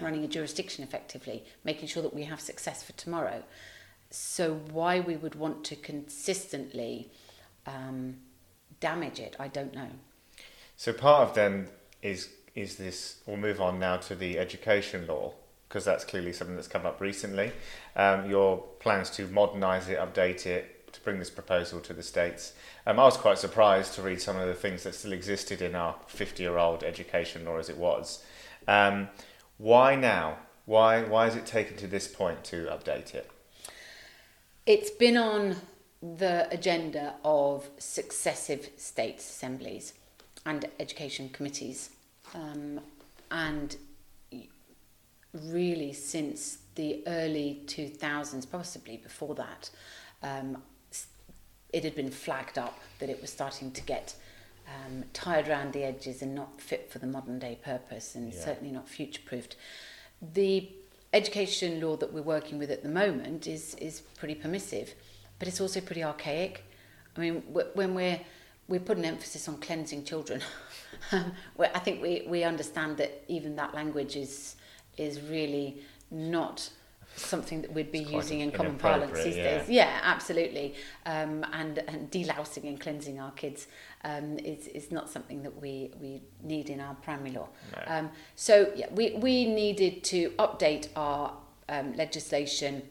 running 0.00 0.24
a 0.24 0.28
jurisdiction 0.28 0.82
effectively, 0.84 1.44
making 1.64 1.86
sure 1.88 2.02
that 2.02 2.14
we 2.14 2.24
have 2.24 2.40
success 2.40 2.82
for 2.82 2.92
tomorrow. 2.92 3.42
So 4.10 4.54
why 4.72 5.00
we 5.00 5.16
would 5.16 5.34
want 5.34 5.64
to 5.64 5.76
consistently 5.76 7.10
um, 7.66 8.16
damage 8.80 9.20
it, 9.20 9.36
I 9.38 9.48
don't 9.48 9.74
know. 9.74 9.90
So 10.78 10.94
part 10.94 11.28
of 11.28 11.34
them 11.34 11.68
is 12.00 12.30
is 12.54 12.76
this. 12.76 13.20
We'll 13.26 13.36
move 13.36 13.60
on 13.60 13.78
now 13.78 13.98
to 14.08 14.14
the 14.14 14.38
education 14.38 15.06
law 15.06 15.34
because 15.68 15.84
that's 15.84 16.04
clearly 16.04 16.32
something 16.32 16.56
that's 16.56 16.68
come 16.68 16.86
up 16.86 17.02
recently. 17.02 17.52
Um, 17.94 18.30
your 18.30 18.64
plans 18.88 19.10
to 19.10 19.26
modernise 19.26 19.86
it, 19.90 19.98
update 19.98 20.46
it, 20.46 20.92
to 20.94 21.00
bring 21.02 21.18
this 21.18 21.28
proposal 21.40 21.78
to 21.78 21.92
the 21.92 22.02
states. 22.02 22.54
Um, 22.86 22.98
I 22.98 23.04
was 23.04 23.18
quite 23.18 23.38
surprised 23.38 23.92
to 23.94 24.02
read 24.02 24.20
some 24.20 24.38
of 24.42 24.48
the 24.48 24.54
things 24.54 24.82
that 24.84 24.94
still 24.94 25.12
existed 25.12 25.60
in 25.60 25.74
our 25.74 25.94
fifty-year-old 26.06 26.82
education 26.82 27.44
law 27.44 27.58
as 27.58 27.68
it 27.68 27.76
was. 27.76 28.24
Um, 28.66 29.08
why 29.58 29.94
now? 29.94 30.26
Why 30.64 31.02
why 31.02 31.22
has 31.26 31.36
it 31.36 31.44
taken 31.44 31.76
to 31.76 31.86
this 31.86 32.08
point 32.08 32.44
to 32.44 32.56
update 32.76 33.14
it? 33.14 33.30
It's 34.64 34.90
been 35.04 35.18
on 35.18 35.56
the 36.00 36.48
agenda 36.50 37.14
of 37.24 37.68
successive 37.78 38.70
state 38.76 39.18
assemblies 39.18 39.92
and 40.46 40.64
education 40.78 41.28
committees. 41.28 41.90
Um, 42.34 42.80
and 43.30 43.76
really, 45.32 45.92
since 45.92 46.58
the 46.74 47.02
early 47.06 47.62
2000s, 47.66 48.50
possibly 48.50 48.96
before 48.96 49.34
that, 49.34 49.70
um, 50.22 50.62
it 51.72 51.84
had 51.84 51.94
been 51.94 52.10
flagged 52.10 52.56
up 52.58 52.78
that 52.98 53.10
it 53.10 53.20
was 53.20 53.30
starting 53.30 53.70
to 53.72 53.82
get 53.82 54.14
um, 54.66 55.04
tired 55.12 55.48
around 55.48 55.72
the 55.72 55.84
edges 55.84 56.22
and 56.22 56.34
not 56.34 56.60
fit 56.60 56.90
for 56.90 56.98
the 56.98 57.06
modern 57.06 57.38
day 57.38 57.58
purpose 57.62 58.14
and 58.14 58.32
Yeah. 58.32 58.44
certainly 58.44 58.72
not 58.72 58.88
future 58.88 59.22
proofed. 59.24 59.56
The 60.20 60.70
education 61.12 61.80
law 61.80 61.96
that 61.96 62.12
we're 62.12 62.22
working 62.22 62.58
with 62.58 62.70
at 62.70 62.82
the 62.82 62.88
moment 62.88 63.46
is, 63.46 63.74
is 63.76 64.00
pretty 64.00 64.34
permissive, 64.34 64.94
but 65.38 65.48
it's 65.48 65.60
also 65.60 65.80
pretty 65.80 66.02
archaic. 66.02 66.64
I 67.16 67.20
mean, 67.20 67.42
wh- 67.52 67.74
when 67.76 67.94
we're 67.94 68.20
we 68.68 68.78
put 68.78 68.98
an 68.98 69.04
emphasis 69.06 69.48
on 69.48 69.56
cleansing 69.56 70.04
children. 70.04 70.42
um, 71.12 71.32
I 71.58 71.78
think 71.78 72.02
we, 72.02 72.24
we 72.28 72.44
understand 72.44 72.98
that 72.98 73.24
even 73.26 73.56
that 73.56 73.74
language 73.74 74.14
is 74.14 74.56
is 74.98 75.20
really 75.20 75.82
not 76.10 76.70
something 77.16 77.62
that 77.62 77.72
we'd 77.72 77.90
be 77.90 77.98
using 77.98 78.40
in 78.40 78.50
common 78.50 78.76
parlance 78.76 79.22
these 79.22 79.36
yeah. 79.36 79.58
days. 79.58 79.68
Yeah, 79.68 80.00
absolutely. 80.02 80.74
Um, 81.06 81.44
and 81.52 81.78
and 81.88 82.10
delousing 82.10 82.68
and 82.68 82.80
cleansing 82.80 83.18
our 83.18 83.32
kids 83.32 83.66
um, 84.04 84.38
is, 84.38 84.68
is 84.68 84.92
not 84.92 85.10
something 85.10 85.42
that 85.42 85.60
we, 85.60 85.90
we 86.00 86.22
need 86.42 86.70
in 86.70 86.80
our 86.80 86.94
primary 86.94 87.32
law. 87.32 87.48
No. 87.72 87.82
Um, 87.92 88.10
so 88.36 88.72
yeah, 88.76 88.86
we, 88.92 89.14
we 89.14 89.46
needed 89.46 90.04
to 90.04 90.30
update 90.38 90.88
our 90.96 91.34
um, 91.68 91.94
legislation 91.94 92.82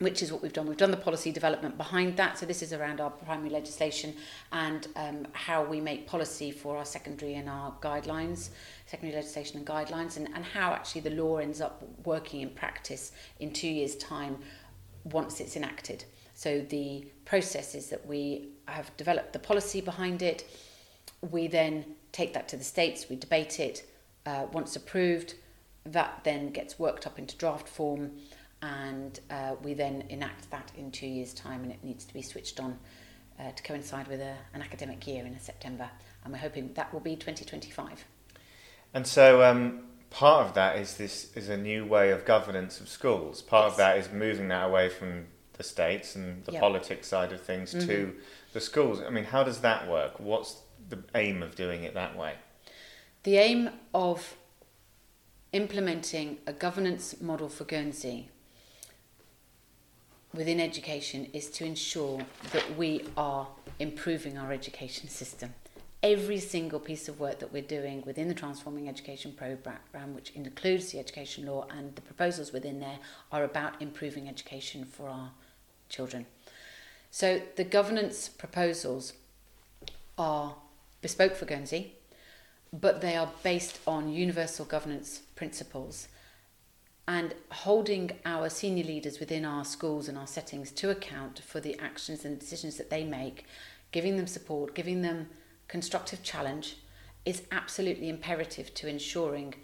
which 0.00 0.22
is 0.22 0.32
what 0.32 0.42
we've 0.42 0.52
done. 0.52 0.66
We've 0.66 0.78
done 0.78 0.90
the 0.90 0.96
policy 0.96 1.30
development 1.30 1.76
behind 1.76 2.16
that. 2.16 2.38
So 2.38 2.46
this 2.46 2.62
is 2.62 2.72
around 2.72 3.00
our 3.00 3.10
primary 3.10 3.50
legislation 3.50 4.14
and 4.50 4.88
um, 4.96 5.26
how 5.32 5.62
we 5.62 5.78
make 5.78 6.06
policy 6.06 6.50
for 6.50 6.78
our 6.78 6.86
secondary 6.86 7.34
and 7.34 7.50
our 7.50 7.72
guidelines, 7.82 8.48
secondary 8.86 9.14
legislation 9.14 9.58
and 9.58 9.66
guidelines, 9.66 10.16
and, 10.16 10.28
and 10.34 10.42
how 10.42 10.72
actually 10.72 11.02
the 11.02 11.10
law 11.10 11.36
ends 11.36 11.60
up 11.60 11.82
working 12.04 12.40
in 12.40 12.48
practice 12.48 13.12
in 13.40 13.52
two 13.52 13.68
years' 13.68 13.94
time 13.96 14.38
once 15.04 15.38
it's 15.38 15.54
enacted. 15.54 16.04
So 16.32 16.62
the 16.62 17.06
process 17.26 17.74
is 17.74 17.90
that 17.90 18.06
we 18.06 18.48
have 18.68 18.96
developed 18.96 19.34
the 19.34 19.38
policy 19.38 19.82
behind 19.82 20.22
it. 20.22 20.48
We 21.30 21.46
then 21.46 21.84
take 22.12 22.32
that 22.32 22.48
to 22.48 22.56
the 22.56 22.64
states, 22.64 23.10
we 23.10 23.16
debate 23.16 23.60
it. 23.60 23.86
Uh, 24.24 24.46
once 24.50 24.76
approved, 24.76 25.34
that 25.84 26.20
then 26.24 26.50
gets 26.50 26.78
worked 26.78 27.06
up 27.06 27.18
into 27.18 27.36
draft 27.36 27.68
form 27.68 28.12
and 28.62 29.20
uh, 29.30 29.54
we 29.62 29.74
then 29.74 30.04
enact 30.08 30.50
that 30.50 30.70
in 30.76 30.90
two 30.90 31.06
years' 31.06 31.32
time, 31.32 31.62
and 31.62 31.72
it 31.72 31.82
needs 31.82 32.04
to 32.04 32.14
be 32.14 32.22
switched 32.22 32.60
on 32.60 32.78
uh, 33.38 33.50
to 33.52 33.62
coincide 33.62 34.06
with 34.08 34.20
a, 34.20 34.36
an 34.54 34.62
academic 34.62 35.06
year 35.06 35.24
in 35.24 35.38
September, 35.38 35.88
and 36.24 36.32
we're 36.32 36.38
hoping 36.38 36.72
that 36.74 36.92
will 36.92 37.00
be 37.00 37.16
2025. 37.16 38.04
And 38.92 39.06
so, 39.06 39.42
um, 39.42 39.84
part 40.10 40.46
of 40.46 40.54
that 40.54 40.76
is 40.76 40.96
this 40.96 41.34
is 41.36 41.48
a 41.48 41.56
new 41.56 41.86
way 41.86 42.10
of 42.10 42.24
governance 42.24 42.80
of 42.80 42.88
schools. 42.88 43.40
Part 43.40 43.66
yes. 43.66 43.72
of 43.72 43.78
that 43.78 43.98
is 43.98 44.10
moving 44.12 44.48
that 44.48 44.66
away 44.66 44.88
from 44.88 45.26
the 45.54 45.62
states 45.62 46.16
and 46.16 46.44
the 46.44 46.52
yep. 46.52 46.60
politics 46.60 47.06
side 47.06 47.32
of 47.32 47.40
things 47.40 47.74
mm-hmm. 47.74 47.86
to 47.86 48.16
the 48.52 48.60
schools. 48.60 49.00
I 49.06 49.10
mean, 49.10 49.24
how 49.24 49.44
does 49.44 49.60
that 49.60 49.88
work? 49.88 50.18
What's 50.18 50.60
the 50.88 50.98
aim 51.14 51.42
of 51.42 51.54
doing 51.54 51.84
it 51.84 51.94
that 51.94 52.16
way? 52.16 52.34
The 53.22 53.36
aim 53.36 53.70
of 53.94 54.36
implementing 55.52 56.38
a 56.46 56.52
governance 56.52 57.20
model 57.20 57.48
for 57.48 57.64
Guernsey 57.64 58.30
within 60.34 60.60
education 60.60 61.28
is 61.32 61.50
to 61.50 61.64
ensure 61.64 62.20
that 62.52 62.76
we 62.76 63.04
are 63.16 63.48
improving 63.78 64.38
our 64.38 64.52
education 64.52 65.08
system. 65.08 65.54
Every 66.02 66.38
single 66.38 66.80
piece 66.80 67.08
of 67.08 67.20
work 67.20 67.40
that 67.40 67.52
we're 67.52 67.62
doing 67.62 68.02
within 68.06 68.28
the 68.28 68.34
Transforming 68.34 68.88
Education 68.88 69.32
Programme, 69.32 70.14
which 70.14 70.30
includes 70.30 70.92
the 70.92 70.98
education 70.98 71.46
law 71.46 71.66
and 71.76 71.94
the 71.94 72.00
proposals 72.00 72.52
within 72.52 72.80
there, 72.80 72.98
are 73.30 73.44
about 73.44 73.82
improving 73.82 74.28
education 74.28 74.84
for 74.84 75.08
our 75.10 75.32
children. 75.90 76.24
So 77.10 77.42
the 77.56 77.64
governance 77.64 78.28
proposals 78.28 79.12
are 80.16 80.54
bespoke 81.02 81.34
for 81.34 81.44
Guernsey, 81.44 81.94
but 82.72 83.00
they 83.00 83.16
are 83.16 83.30
based 83.42 83.80
on 83.86 84.12
universal 84.12 84.64
governance 84.64 85.20
principles 85.34 86.08
and 87.08 87.34
holding 87.50 88.12
our 88.24 88.48
senior 88.48 88.84
leaders 88.84 89.18
within 89.18 89.44
our 89.44 89.64
schools 89.64 90.08
and 90.08 90.16
our 90.16 90.26
settings 90.26 90.70
to 90.72 90.90
account 90.90 91.40
for 91.40 91.60
the 91.60 91.78
actions 91.78 92.24
and 92.24 92.38
decisions 92.38 92.76
that 92.76 92.90
they 92.90 93.04
make, 93.04 93.46
giving 93.92 94.16
them 94.16 94.26
support, 94.26 94.74
giving 94.74 95.02
them 95.02 95.28
constructive 95.68 96.22
challenge 96.22 96.76
is 97.24 97.42
absolutely 97.50 98.08
imperative 98.08 98.72
to 98.74 98.88
ensuring 98.88 99.54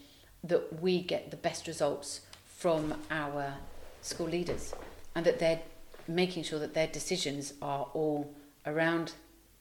that 0.45 0.81
we 0.81 1.01
get 1.01 1.31
the 1.31 1.37
best 1.37 1.67
results 1.67 2.23
from 2.45 2.95
our 3.11 3.55
school 4.03 4.29
leaders 4.29 4.75
and 5.15 5.25
that 5.25 5.39
they're 5.39 5.61
making 6.09 6.43
sure 6.43 6.59
that 6.59 6.75
their 6.75 6.87
decisions 6.87 7.55
are 7.61 7.89
all 7.95 8.33
around 8.67 9.13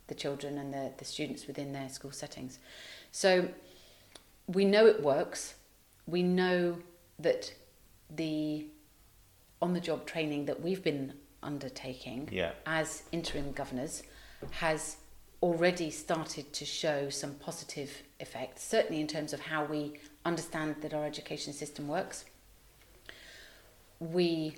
the 0.07 0.15
children 0.15 0.57
and 0.57 0.73
the, 0.73 0.91
the 0.97 1.05
students 1.05 1.47
within 1.47 1.73
their 1.73 1.89
school 1.89 2.11
settings. 2.11 2.59
So 3.11 3.49
we 4.47 4.65
know 4.65 4.85
it 4.85 5.01
works. 5.01 5.55
We 6.05 6.21
know 6.21 6.77
that 7.19 7.53
the 8.15 8.67
on 9.62 9.73
the 9.73 9.80
job 9.80 10.06
training 10.06 10.45
that 10.45 10.62
we've 10.62 10.84
been 10.84 11.13
undertaking 11.41 12.28
yeah. 12.32 12.51
as 12.65 13.04
interim 13.12 13.51
governors 13.51 14.04
has 14.51 14.97
already 15.41 15.89
started 15.91 16.51
to 16.54 16.65
show 16.65 17.10
some 17.10 17.36
positive 17.36 18.04
effects, 18.19 18.63
certainly 18.63 18.99
in 19.01 19.08
terms 19.08 19.34
of 19.34 19.39
how 19.39 19.63
we 19.63 19.93
understand 20.25 20.75
that 20.82 20.93
our 20.93 21.06
education 21.06 21.54
system 21.54 21.88
works. 21.88 22.25
We 23.99 24.58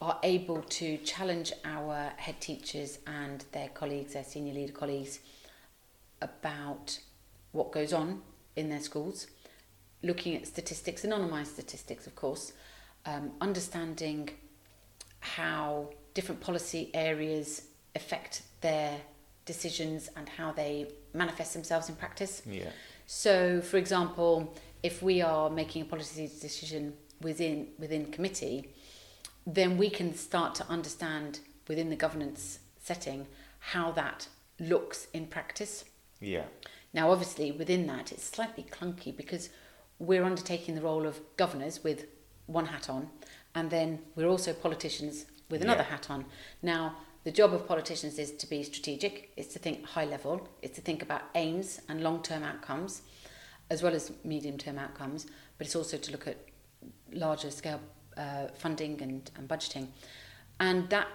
are 0.00 0.18
able 0.22 0.62
to 0.62 0.96
challenge 0.98 1.52
our 1.64 2.12
head 2.16 2.40
teachers 2.40 3.00
and 3.06 3.44
their 3.52 3.68
colleagues, 3.68 4.12
their 4.14 4.24
senior 4.24 4.54
leader 4.54 4.72
colleagues, 4.72 5.18
about 6.22 7.00
what 7.52 7.72
goes 7.72 7.92
on 7.92 8.22
in 8.54 8.68
their 8.68 8.80
schools 8.80 9.26
looking 10.02 10.36
at 10.36 10.46
statistics, 10.46 11.02
anonymised 11.04 11.46
statistics, 11.46 12.06
of 12.06 12.14
course, 12.14 12.52
um, 13.06 13.32
understanding 13.40 14.30
how 15.20 15.90
different 16.14 16.40
policy 16.40 16.90
areas 16.94 17.62
affect 17.94 18.42
their 18.60 19.00
decisions 19.44 20.10
and 20.16 20.28
how 20.28 20.52
they 20.52 20.86
manifest 21.14 21.54
themselves 21.54 21.88
in 21.88 21.96
practice. 21.96 22.42
Yeah. 22.46 22.70
So, 23.06 23.60
for 23.60 23.78
example, 23.78 24.54
if 24.82 25.02
we 25.02 25.22
are 25.22 25.48
making 25.50 25.82
a 25.82 25.84
policy 25.86 26.30
decision 26.40 26.94
within 27.20 27.68
within 27.78 28.12
committee, 28.12 28.68
then 29.46 29.78
we 29.78 29.90
can 29.90 30.14
start 30.14 30.54
to 30.56 30.66
understand 30.68 31.40
within 31.66 31.88
the 31.88 31.96
governance 31.96 32.58
setting 32.78 33.26
how 33.58 33.90
that 33.92 34.28
looks 34.60 35.08
in 35.12 35.26
practice. 35.26 35.84
Yeah. 36.20 36.44
Now, 36.92 37.10
obviously, 37.10 37.52
within 37.52 37.86
that, 37.86 38.12
it's 38.12 38.24
slightly 38.24 38.64
clunky 38.64 39.16
because 39.16 39.50
we're 39.98 40.24
undertaking 40.24 40.74
the 40.74 40.80
role 40.80 41.06
of 41.06 41.20
governors 41.36 41.82
with 41.82 42.06
one 42.46 42.66
hat 42.66 42.88
on, 42.88 43.08
and 43.54 43.70
then 43.70 44.00
we're 44.14 44.28
also 44.28 44.52
politicians 44.52 45.26
with 45.50 45.62
another 45.62 45.82
yeah. 45.82 45.96
hat 45.96 46.10
on. 46.10 46.24
Now, 46.62 46.96
the 47.24 47.32
job 47.32 47.52
of 47.52 47.66
politicians 47.66 48.18
is 48.18 48.32
to 48.32 48.46
be 48.46 48.62
strategic, 48.62 49.32
it's 49.36 49.52
to 49.54 49.58
think 49.58 49.84
high 49.84 50.04
level, 50.04 50.48
it's 50.62 50.76
to 50.76 50.80
think 50.80 51.02
about 51.02 51.22
aims 51.34 51.80
and 51.88 52.02
long 52.02 52.22
term 52.22 52.42
outcomes, 52.42 53.02
as 53.70 53.82
well 53.82 53.94
as 53.94 54.12
medium 54.24 54.56
term 54.56 54.78
outcomes, 54.78 55.26
but 55.56 55.66
it's 55.66 55.76
also 55.76 55.96
to 55.96 56.12
look 56.12 56.26
at 56.26 56.36
larger 57.12 57.50
scale 57.50 57.80
uh, 58.16 58.46
funding 58.54 59.00
and, 59.02 59.30
and 59.36 59.48
budgeting. 59.48 59.88
And 60.60 60.88
that 60.90 61.08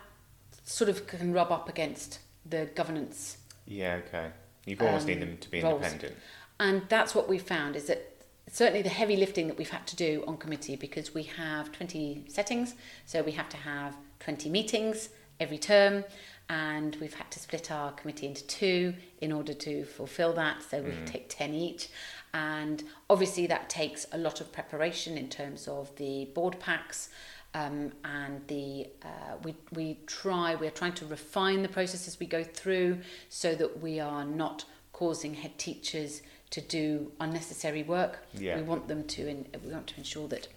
sort 0.64 0.90
of 0.90 1.08
can 1.08 1.34
rub 1.34 1.52
up 1.52 1.70
against 1.70 2.20
the 2.46 2.70
governance. 2.76 3.38
Yeah, 3.66 4.02
okay. 4.08 4.32
You've 4.66 4.82
almost 4.82 5.04
um, 5.04 5.08
need 5.08 5.22
them 5.22 5.38
to 5.38 5.52
be 5.52 5.62
roles. 5.62 5.84
independent. 5.84 6.16
And 6.60 6.84
that's 6.90 7.16
what 7.16 7.28
we 7.28 7.40
found 7.40 7.76
is 7.76 7.86
that 7.86 8.13
certainly 8.54 8.84
the 8.84 8.90
heavy 8.90 9.18
lifting 9.18 9.48
that 9.48 9.58
we've 9.58 9.72
had 9.72 9.86
to 9.88 9.96
do 9.96 10.24
on 10.28 10.38
committee 10.38 10.76
because 10.76 11.12
we 11.12 11.24
have 11.24 11.72
20 11.72 12.26
settings, 12.28 12.76
so 13.08 13.24
we 13.24 13.32
have 13.32 13.50
to 13.50 13.58
have 13.58 13.98
20 14.20 14.48
meetings 14.48 15.10
every 15.40 15.58
term, 15.58 16.06
and 16.50 16.96
we've 16.98 17.16
had 17.16 17.32
to 17.32 17.40
split 17.40 17.72
our 17.72 17.92
committee 17.94 18.28
into 18.28 18.46
two 18.46 18.94
in 19.22 19.32
order 19.32 19.56
to 19.56 19.86
fulfill 19.86 20.34
that, 20.34 20.62
so 20.62 20.84
we 20.84 20.92
mm. 20.92 21.06
take 21.08 21.26
10 21.30 21.56
each. 21.56 21.90
And 22.32 22.84
obviously, 23.10 23.48
that 23.48 23.70
takes 23.70 24.06
a 24.12 24.20
lot 24.20 24.40
of 24.40 24.52
preparation 24.52 25.18
in 25.18 25.30
terms 25.30 25.68
of 25.68 25.96
the 25.96 26.26
board 26.36 26.60
packs. 26.60 27.10
Um, 27.56 27.92
and 28.04 28.42
the 28.48 28.88
uh, 29.04 29.36
we 29.44 29.54
we 29.72 30.00
try 30.08 30.56
we're 30.56 30.72
trying 30.72 30.94
to 30.94 31.06
refine 31.06 31.62
the 31.62 31.70
process 31.70 32.08
as 32.08 32.20
we 32.20 32.26
go 32.26 32.44
through 32.44 33.02
so 33.30 33.54
that 33.54 33.80
we 33.80 34.00
are 34.00 34.26
not 34.26 34.66
causing 34.92 35.36
head 35.36 35.60
teachers 35.60 36.24
to 36.54 36.62
do 36.62 37.12
unnecessary 37.20 37.82
work. 37.82 38.20
Yeah. 38.36 38.58
We 38.58 38.62
want 38.62 38.88
them 38.88 39.06
to 39.06 39.28
in, 39.28 39.48
we 39.66 39.74
want 39.74 39.88
to 39.88 39.98
ensure 39.98 40.28
that 40.28 40.48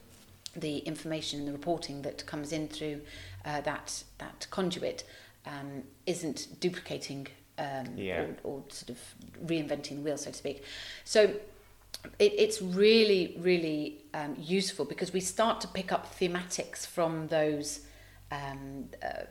the 0.55 0.79
information 0.79 1.39
and 1.39 1.49
the 1.49 1.53
reporting 1.53 2.03
that 2.03 2.27
comes 2.27 2.53
in 2.53 2.69
through 2.69 3.01
uh, 3.47 3.63
that 3.63 4.05
that 4.19 4.47
conduit 4.51 5.05
um, 5.47 5.85
isn't 6.05 6.61
duplicating 6.61 7.29
um, 7.59 7.87
yeah. 7.97 8.21
or, 8.21 8.37
or 8.45 8.63
sort 8.69 8.91
of 8.91 8.99
reinventing 9.47 9.97
the 9.97 10.03
wheel, 10.03 10.19
so 10.19 10.31
to 10.31 10.37
speak. 10.37 10.65
So 11.05 11.23
it, 12.19 12.33
it's 12.37 12.61
really, 12.61 13.35
really 13.39 14.03
um, 14.13 14.37
useful 14.39 14.85
because 14.85 15.15
we 15.15 15.21
start 15.21 15.63
to 15.63 15.69
pick 15.69 15.93
up 15.93 16.15
thematics 16.19 16.87
from 16.87 17.29
those 17.29 17.81
um, 18.31 18.91
uh, 19.03 19.23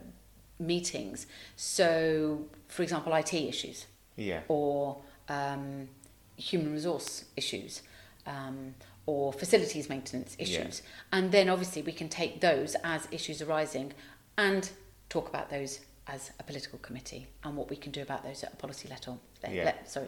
meetings. 0.58 1.28
So, 1.58 2.47
for 2.69 2.82
example, 2.82 3.13
IT 3.13 3.36
issues. 3.36 3.86
Yeah. 4.15 4.41
Or 4.47 4.97
um, 5.30 5.89
human 6.38 6.71
resource 6.71 7.26
issues 7.36 7.82
um, 8.26 8.76
or 9.06 9.32
facilities 9.32 9.89
maintenance 9.89 10.36
issues. 10.39 10.82
Yeah. 10.84 11.17
And 11.17 11.32
then 11.32 11.50
obviously 11.50 11.82
we 11.82 11.91
can 11.91 12.10
take 12.10 12.41
those 12.41 12.76
as 12.84 13.08
issues 13.12 13.41
arising 13.41 13.93
and 14.38 14.69
talk 15.10 15.30
about 15.30 15.50
those 15.50 15.80
as 16.08 16.32
a 16.39 16.43
political 16.43 16.80
committee 16.80 17.28
and 17.43 17.56
what 17.56 17.69
we 17.69 17.76
can 17.76 17.91
do 17.91 18.02
about 18.02 18.24
those 18.24 18.43
at 18.43 18.54
a 18.54 18.56
policy 18.56 18.88
level. 18.88 19.19
Yeah. 19.50 19.65
Le- 19.65 19.89
sorry, 19.89 20.08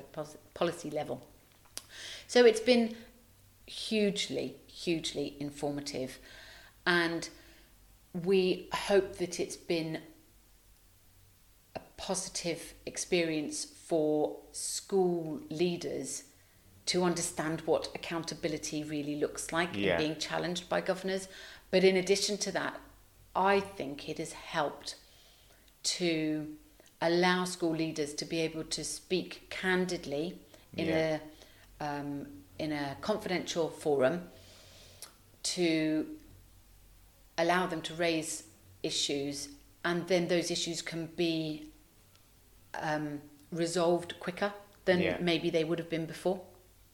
policy 0.53 0.89
level. 0.89 1.25
So 2.27 2.45
it's 2.45 2.59
been 2.59 2.95
hugely, 3.65 4.55
hugely 4.67 5.35
informative, 5.39 6.19
and 6.85 7.29
we 8.13 8.69
hope 8.73 9.17
that 9.17 9.39
it's 9.39 9.57
been 9.57 9.99
a 11.75 11.79
positive 11.97 12.73
experience 12.85 13.65
for 13.87 14.37
school 14.51 15.39
leaders 15.49 16.23
to 16.87 17.03
understand 17.03 17.61
what 17.61 17.89
accountability 17.95 18.83
really 18.83 19.15
looks 19.15 19.51
like 19.51 19.69
Yeah. 19.75 19.91
and 19.91 19.97
being 20.03 20.17
challenged 20.19 20.67
by 20.69 20.81
governors. 20.81 21.27
But 21.71 21.83
in 21.83 21.95
addition 21.97 22.37
to 22.39 22.51
that, 22.51 22.79
I 23.35 23.59
think 23.59 24.09
it 24.09 24.17
has 24.17 24.33
helped 24.33 24.95
to 25.83 26.55
allow 27.01 27.45
school 27.45 27.75
leaders 27.75 28.13
to 28.15 28.25
be 28.25 28.39
able 28.39 28.63
to 28.63 28.83
speak 28.83 29.49
candidly 29.49 30.39
in 30.75 30.87
Yeah. 30.87 31.19
a 31.79 31.83
um, 31.85 32.27
in 32.57 32.71
a 32.71 32.97
confidential 33.01 33.69
forum 33.69 34.31
to 35.43 36.17
allow 37.37 37.67
them 37.67 37.81
to 37.83 37.93
raise 37.93 38.43
issues 38.81 39.49
and 39.85 40.07
then 40.07 40.27
those 40.27 40.49
issues 40.49 40.81
can 40.81 41.05
be 41.15 41.69
um, 42.73 43.21
resolved 43.51 44.19
quicker 44.19 44.53
than 44.85 45.01
Yeah. 45.01 45.17
maybe 45.19 45.49
they 45.49 45.63
would 45.63 45.79
have 45.79 45.89
been 45.89 46.05
before. 46.05 46.41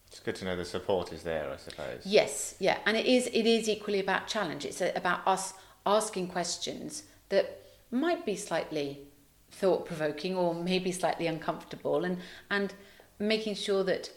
It's 0.08 0.20
good 0.20 0.36
to 0.38 0.46
know 0.46 0.56
the 0.56 0.66
support 0.66 1.12
is 1.12 1.24
there, 1.24 1.52
I 1.52 1.58
suppose. 1.58 2.06
Yes, 2.06 2.56
yeah, 2.60 2.78
and 2.86 2.96
it 2.96 3.06
is 3.06 3.28
it 3.28 3.46
is 3.48 3.68
equally 3.68 4.00
about 4.00 4.28
challenge. 4.28 4.64
It's 4.66 4.80
about 4.82 5.22
us 5.28 5.54
asking 5.86 6.28
questions 6.28 7.04
that 7.30 7.46
might 7.90 8.26
be 8.26 8.36
slightly 8.36 9.08
thought 9.52 9.86
provoking 9.86 10.36
or 10.36 10.54
maybe 10.54 10.92
slightly 10.92 11.26
uncomfortable, 11.28 12.04
and 12.06 12.20
and 12.50 12.74
making 13.18 13.56
sure 13.56 13.84
that 13.84 14.12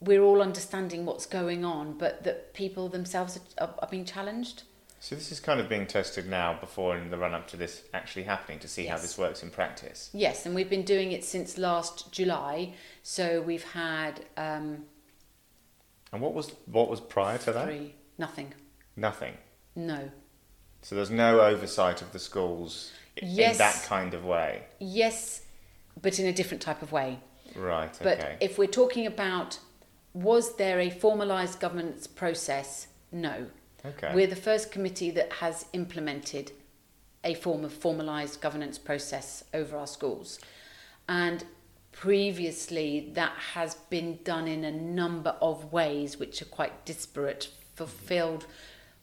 we're 0.00 0.22
all 0.22 0.40
understanding 0.42 1.04
what's 1.04 1.26
going 1.26 1.64
on, 1.64 1.96
but 1.98 2.24
that 2.24 2.52
people 2.54 2.88
themselves 2.88 3.38
are, 3.58 3.74
are 3.78 3.88
being 3.88 4.04
challenged. 4.04 4.62
So 5.00 5.14
this 5.14 5.30
is 5.30 5.38
kind 5.40 5.60
of 5.60 5.68
being 5.68 5.86
tested 5.86 6.28
now 6.28 6.58
before 6.58 6.96
in 6.96 7.10
the 7.10 7.16
run 7.18 7.32
up 7.34 7.46
to 7.48 7.56
this 7.56 7.82
actually 7.94 8.24
happening 8.24 8.58
to 8.60 8.68
see 8.68 8.86
how 8.86 8.98
this 8.98 9.16
works 9.16 9.42
in 9.42 9.50
practice. 9.50 10.10
Yes, 10.12 10.44
and 10.44 10.54
we've 10.54 10.68
been 10.70 10.82
doing 10.84 11.12
it 11.12 11.24
since 11.24 11.56
last 11.56 12.10
July. 12.12 12.74
So 13.02 13.40
we've 13.40 13.62
had 13.64 14.24
um, 14.36 14.84
And 16.12 16.20
what 16.20 16.34
was 16.34 16.50
what 16.66 16.88
was 16.90 17.00
prior 17.00 17.38
to 17.38 17.52
that? 17.52 17.66
three, 17.66 17.94
nothing, 18.18 18.52
Nothing. 18.96 19.34
no. 19.76 20.10
So 20.82 20.94
there's 20.94 21.10
no 21.10 21.40
oversight 21.40 22.02
of 22.02 22.12
the 22.12 22.18
schools 22.20 22.92
Yes. 23.20 23.52
in 23.54 23.58
that 23.58 23.82
kind 23.88 24.14
of 24.14 24.24
way. 24.24 24.62
Yes, 24.78 25.42
but 26.00 26.18
in 26.20 26.26
a 26.26 26.32
different 26.32 26.62
type 26.62 26.82
of 26.82 26.92
way. 26.92 27.18
Right. 27.56 27.96
But 28.00 28.18
Okay. 28.20 28.36
if 28.40 28.58
we're 28.58 28.66
talking 28.68 29.06
about 29.06 29.58
was 30.14 30.56
there 30.56 30.80
a 30.80 30.90
formalised 30.90 31.60
governance 31.60 32.06
process? 32.06 32.86
No. 33.12 33.48
Okay. 33.84 34.12
We're 34.14 34.26
the 34.26 34.36
first 34.36 34.70
committee 34.72 35.10
that 35.12 35.32
has 35.34 35.66
implemented 35.72 36.52
a 37.24 37.34
form 37.34 37.64
of 37.64 37.72
formalised 37.72 38.40
governance 38.40 38.78
process 38.78 39.44
over 39.52 39.76
our 39.76 39.86
schools. 39.86 40.38
And 41.08 41.44
previously, 41.92 43.10
that 43.14 43.32
has 43.54 43.74
been 43.74 44.18
done 44.24 44.46
in 44.46 44.64
a 44.64 44.70
number 44.70 45.36
of 45.40 45.72
ways 45.72 46.18
which 46.18 46.40
are 46.42 46.46
quite 46.46 46.84
disparate, 46.84 47.50
fulfilled 47.74 48.46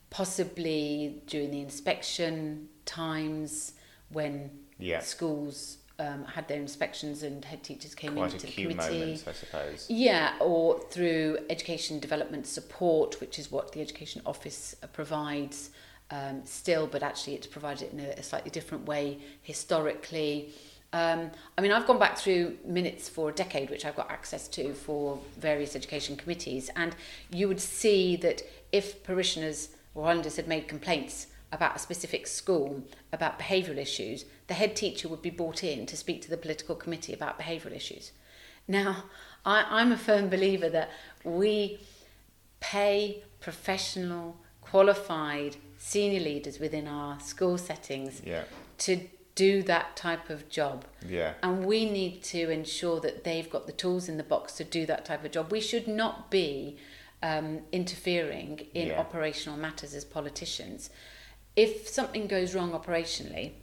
possibly 0.10 1.22
during 1.28 1.52
the 1.52 1.60
inspection 1.60 2.70
times 2.86 3.74
when 4.10 4.50
yeah. 4.78 5.00
schools 5.00 5.80
um, 6.00 6.26
had 6.26 6.48
their 6.48 6.60
inspections 6.60 7.24
and 7.24 7.44
head 7.46 7.64
teachers 7.64 7.96
came 7.96 8.14
Quite 8.16 8.34
into 8.34 8.46
the 8.46 8.52
acute 8.52 8.72
committee. 8.72 9.00
moments, 9.00 9.28
I 9.28 9.32
suppose. 9.32 9.86
Yeah, 9.90 10.34
or 10.40 10.80
through 10.80 11.38
education 11.50 12.00
development 12.00 12.48
support, 12.48 13.22
which 13.22 13.40
is 13.40 13.52
what 13.52 13.72
the 13.72 13.82
Education 13.82 14.22
Office 14.26 14.76
provides 14.94 15.70
um, 16.12 16.42
still, 16.46 16.88
but 16.88 17.02
actually 17.02 17.36
it's 17.36 17.48
provided 17.48 17.94
in 17.94 18.00
a, 18.00 18.10
a 18.10 18.24
slightly 18.24 18.52
different 18.52 18.86
way 18.86 19.20
historically. 19.42 20.54
Um, 20.94 21.32
I 21.58 21.62
mean, 21.62 21.72
I've 21.72 21.88
gone 21.88 22.00
back 22.00 22.18
through 22.18 22.58
minutes 22.66 23.10
for 23.10 23.30
a 23.30 23.34
decade, 23.34 23.70
which 23.70 23.86
I've 23.86 23.96
got 23.96 24.10
access 24.12 24.48
to 24.50 24.74
for 24.74 25.20
various 25.38 25.76
education 25.76 26.16
committees, 26.16 26.70
and 26.76 26.96
you 27.32 27.48
would 27.48 27.60
see 27.60 28.16
that 28.18 28.44
if 28.72 29.04
parishioners 29.04 29.70
or 29.94 30.06
Islanders 30.06 30.36
had 30.36 30.48
made 30.48 30.68
complaints 30.68 31.28
about 31.56 31.76
a 31.78 31.80
specific 31.80 32.28
school 32.28 32.84
about 33.12 33.40
behavioural 33.40 33.78
issues, 33.78 34.26
the 34.48 34.54
head 34.54 34.76
teacher 34.76 35.08
would 35.08 35.22
be 35.22 35.30
brought 35.32 35.64
in 35.64 35.86
to 35.88 35.96
speak 35.98 36.22
to 36.22 36.30
the 36.30 36.38
political 36.38 36.76
committee 36.76 37.14
about 37.14 37.40
behavioural 37.40 37.76
issues. 37.76 38.12
Now, 38.68 39.06
I, 39.46 39.66
I'm 39.70 39.92
a 39.92 39.98
firm 39.98 40.30
believer 40.30 40.70
that 40.70 40.90
we 41.24 41.80
pay 42.60 43.24
professional, 43.40 44.38
qualified 44.62 45.56
senior 45.78 46.20
leaders 46.20 46.60
within 46.60 46.88
our 46.88 47.20
school 47.20 47.58
settings 47.58 48.22
Yeah. 48.26 48.44
to 48.80 49.08
do 49.36 49.62
that 49.64 49.96
type 49.96 50.30
of 50.30 50.50
job. 50.50 50.86
Yeah. 51.08 51.34
And 51.44 51.66
we 51.66 51.90
need 51.90 52.24
to 52.36 52.50
ensure 52.50 53.00
that 53.02 53.24
they've 53.24 53.50
got 53.50 53.66
the 53.68 53.74
tools 53.74 54.08
in 54.10 54.18
the 54.18 54.24
box 54.24 54.54
to 54.54 54.64
do 54.64 54.86
that 54.88 55.06
type 55.06 55.24
of 55.26 55.32
job. 55.32 55.52
We 55.52 55.62
should 55.62 55.88
not 55.88 56.32
be 56.32 56.78
um, 57.24 57.62
interfering 57.72 58.68
in 58.74 58.88
Yeah. 58.90 59.00
operational 59.00 59.58
matters 59.58 59.94
as 59.94 60.06
politicians. 60.06 60.90
If 61.56 61.88
something 61.88 62.28
goes 62.28 62.54
wrong 62.54 62.72
operationally, 62.72 63.54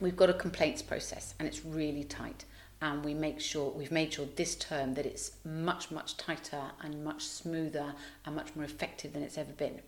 we've 0.00 0.16
got 0.16 0.30
a 0.30 0.34
complaints 0.34 0.82
process 0.82 1.34
and 1.38 1.46
it's 1.46 1.64
really 1.64 2.04
tight. 2.04 2.44
And 2.80 3.04
we 3.04 3.12
make 3.12 3.40
sure 3.40 3.70
we've 3.70 3.90
made 3.90 4.14
sure 4.14 4.26
this 4.36 4.54
term 4.54 4.94
that 4.94 5.04
it's 5.04 5.32
much 5.44 5.90
much 5.90 6.16
tighter 6.16 6.62
and 6.80 7.04
much 7.04 7.24
smoother 7.24 7.94
and 8.24 8.36
much 8.36 8.54
more 8.54 8.64
effective 8.64 9.12
than 9.12 9.22
it's 9.22 9.36
ever 9.36 9.52
been. 9.52 9.80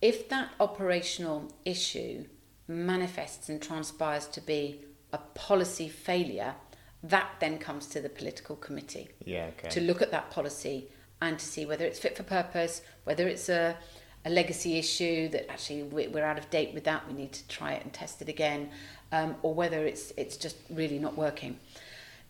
If 0.00 0.28
that 0.30 0.52
operational 0.58 1.52
issue 1.64 2.24
manifests 2.66 3.48
and 3.48 3.60
transpires 3.60 4.26
to 4.28 4.40
be 4.40 4.80
a 5.12 5.18
policy 5.18 5.88
failure, 5.88 6.54
that 7.02 7.28
then 7.40 7.58
comes 7.58 7.86
to 7.88 8.00
the 8.00 8.08
political 8.08 8.56
committee 8.56 9.08
Yeah. 9.24 9.50
Okay. 9.58 9.68
to 9.68 9.80
look 9.80 10.00
at 10.00 10.10
that 10.12 10.30
policy 10.30 10.88
and 11.20 11.38
to 11.38 11.44
see 11.44 11.66
whether 11.66 11.84
it's 11.84 11.98
fit 11.98 12.16
for 12.16 12.22
purpose, 12.22 12.82
whether 13.04 13.28
it's 13.28 13.48
a, 13.48 13.76
a 14.24 14.30
legacy 14.30 14.78
issue 14.78 15.28
that 15.28 15.50
actually 15.50 15.82
we- 15.82 16.08
we're 16.08 16.24
out 16.24 16.38
of 16.38 16.48
date 16.50 16.72
with 16.74 16.84
that, 16.84 17.06
we 17.08 17.14
need 17.14 17.32
to 17.32 17.46
try 17.48 17.72
it 17.72 17.82
and 17.82 17.92
test 17.92 18.22
it 18.22 18.28
again, 18.28 18.70
um, 19.10 19.36
or 19.42 19.52
whether 19.54 19.84
it's 19.86 20.12
it's 20.16 20.36
just 20.36 20.56
really 20.70 20.98
not 20.98 21.16
working. 21.16 21.58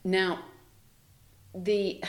Now, 0.04 0.44
the 1.54 2.02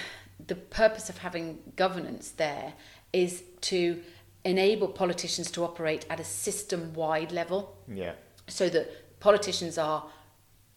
the 0.47 0.55
purpose 0.55 1.09
of 1.09 1.19
having 1.19 1.59
governance 1.75 2.29
there 2.31 2.73
is 3.13 3.43
to 3.61 4.01
enable 4.43 4.87
politicians 4.87 5.49
to 5.51 5.63
operate 5.63 6.05
at 6.09 6.19
a 6.19 6.23
system-wide 6.23 7.31
level 7.31 7.77
yeah. 7.87 8.13
so 8.47 8.67
that 8.67 9.19
politicians 9.21 9.77
are 9.77 10.05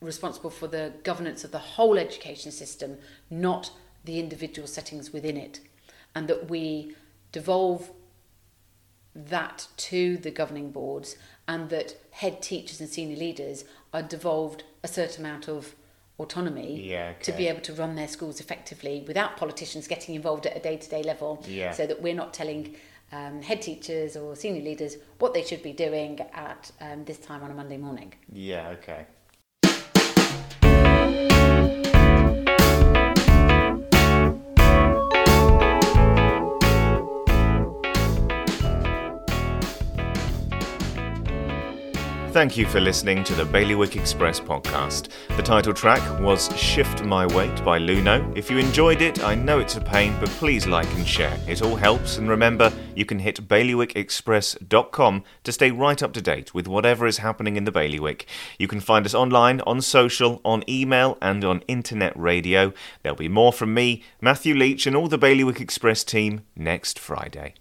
responsible 0.00 0.50
for 0.50 0.68
the 0.68 0.92
governance 1.02 1.42
of 1.42 1.50
the 1.50 1.58
whole 1.58 1.98
education 1.98 2.52
system, 2.52 2.98
not 3.28 3.70
the 4.04 4.20
individual 4.20 4.68
settings 4.68 5.12
within 5.12 5.36
it, 5.36 5.58
and 6.14 6.28
that 6.28 6.48
we 6.48 6.94
devolve 7.32 7.90
that 9.16 9.66
to 9.76 10.16
the 10.18 10.30
governing 10.30 10.70
boards, 10.70 11.16
and 11.48 11.70
that 11.70 11.96
head 12.10 12.42
teachers 12.42 12.80
and 12.80 12.88
senior 12.88 13.16
leaders 13.16 13.64
are 13.92 14.02
devolved 14.02 14.64
a 14.82 14.88
certain 14.88 15.24
amount 15.24 15.48
of 15.48 15.74
autonomy 16.18 16.80
Yeah. 16.82 17.12
to 17.22 17.32
be 17.32 17.46
able 17.46 17.60
to 17.60 17.72
run 17.74 17.94
their 17.94 18.08
schools 18.08 18.40
effectively 18.40 19.04
without 19.06 19.36
politicians 19.36 19.86
getting 19.86 20.14
involved 20.14 20.46
at 20.46 20.56
a 20.56 20.60
day-to-day 20.60 21.02
level 21.02 21.44
Yeah. 21.46 21.72
so 21.72 21.86
that 21.86 22.00
we're 22.00 22.14
not 22.14 22.32
telling 22.32 22.74
um, 23.12 23.42
head 23.42 23.62
teachers 23.62 24.16
or 24.16 24.34
senior 24.34 24.62
leaders 24.62 24.96
what 25.18 25.34
they 25.34 25.44
should 25.44 25.62
be 25.62 25.72
doing 25.72 26.18
at 26.32 26.70
um, 26.80 27.04
this 27.04 27.18
time 27.18 27.42
on 27.42 27.50
a 27.50 27.54
Monday 27.54 27.76
morning. 27.76 28.12
Yeah. 28.32 28.70
Okay. 28.70 29.06
Thank 42.36 42.58
you 42.58 42.66
for 42.66 42.80
listening 42.80 43.24
to 43.24 43.34
the 43.34 43.46
Bailiwick 43.46 43.96
Express 43.96 44.40
podcast. 44.40 45.08
The 45.38 45.42
title 45.42 45.72
track 45.72 46.20
was 46.20 46.54
Shift 46.54 47.02
My 47.02 47.24
Weight 47.24 47.64
by 47.64 47.78
Luno. 47.78 48.36
If 48.36 48.50
you 48.50 48.58
enjoyed 48.58 49.00
it, 49.00 49.24
I 49.24 49.34
know 49.34 49.58
it's 49.58 49.76
a 49.76 49.80
pain, 49.80 50.14
but 50.20 50.28
please 50.28 50.66
like 50.66 50.86
and 50.96 51.08
share. 51.08 51.34
It 51.48 51.62
all 51.62 51.76
helps, 51.76 52.18
and 52.18 52.28
remember, 52.28 52.70
you 52.94 53.06
can 53.06 53.20
hit 53.20 53.48
bailiwickexpress.com 53.48 55.24
to 55.44 55.50
stay 55.50 55.70
right 55.70 56.02
up 56.02 56.12
to 56.12 56.20
date 56.20 56.52
with 56.52 56.68
whatever 56.68 57.06
is 57.06 57.16
happening 57.16 57.56
in 57.56 57.64
the 57.64 57.72
Bailiwick. 57.72 58.26
You 58.58 58.68
can 58.68 58.80
find 58.80 59.06
us 59.06 59.14
online, 59.14 59.62
on 59.62 59.80
social, 59.80 60.42
on 60.44 60.62
email, 60.68 61.16
and 61.22 61.42
on 61.42 61.60
internet 61.60 62.14
radio. 62.18 62.74
There'll 63.02 63.16
be 63.16 63.30
more 63.30 63.54
from 63.54 63.72
me, 63.72 64.02
Matthew 64.20 64.54
Leach, 64.54 64.86
and 64.86 64.94
all 64.94 65.08
the 65.08 65.16
Bailiwick 65.16 65.58
Express 65.58 66.04
team 66.04 66.42
next 66.54 66.98
Friday. 66.98 67.54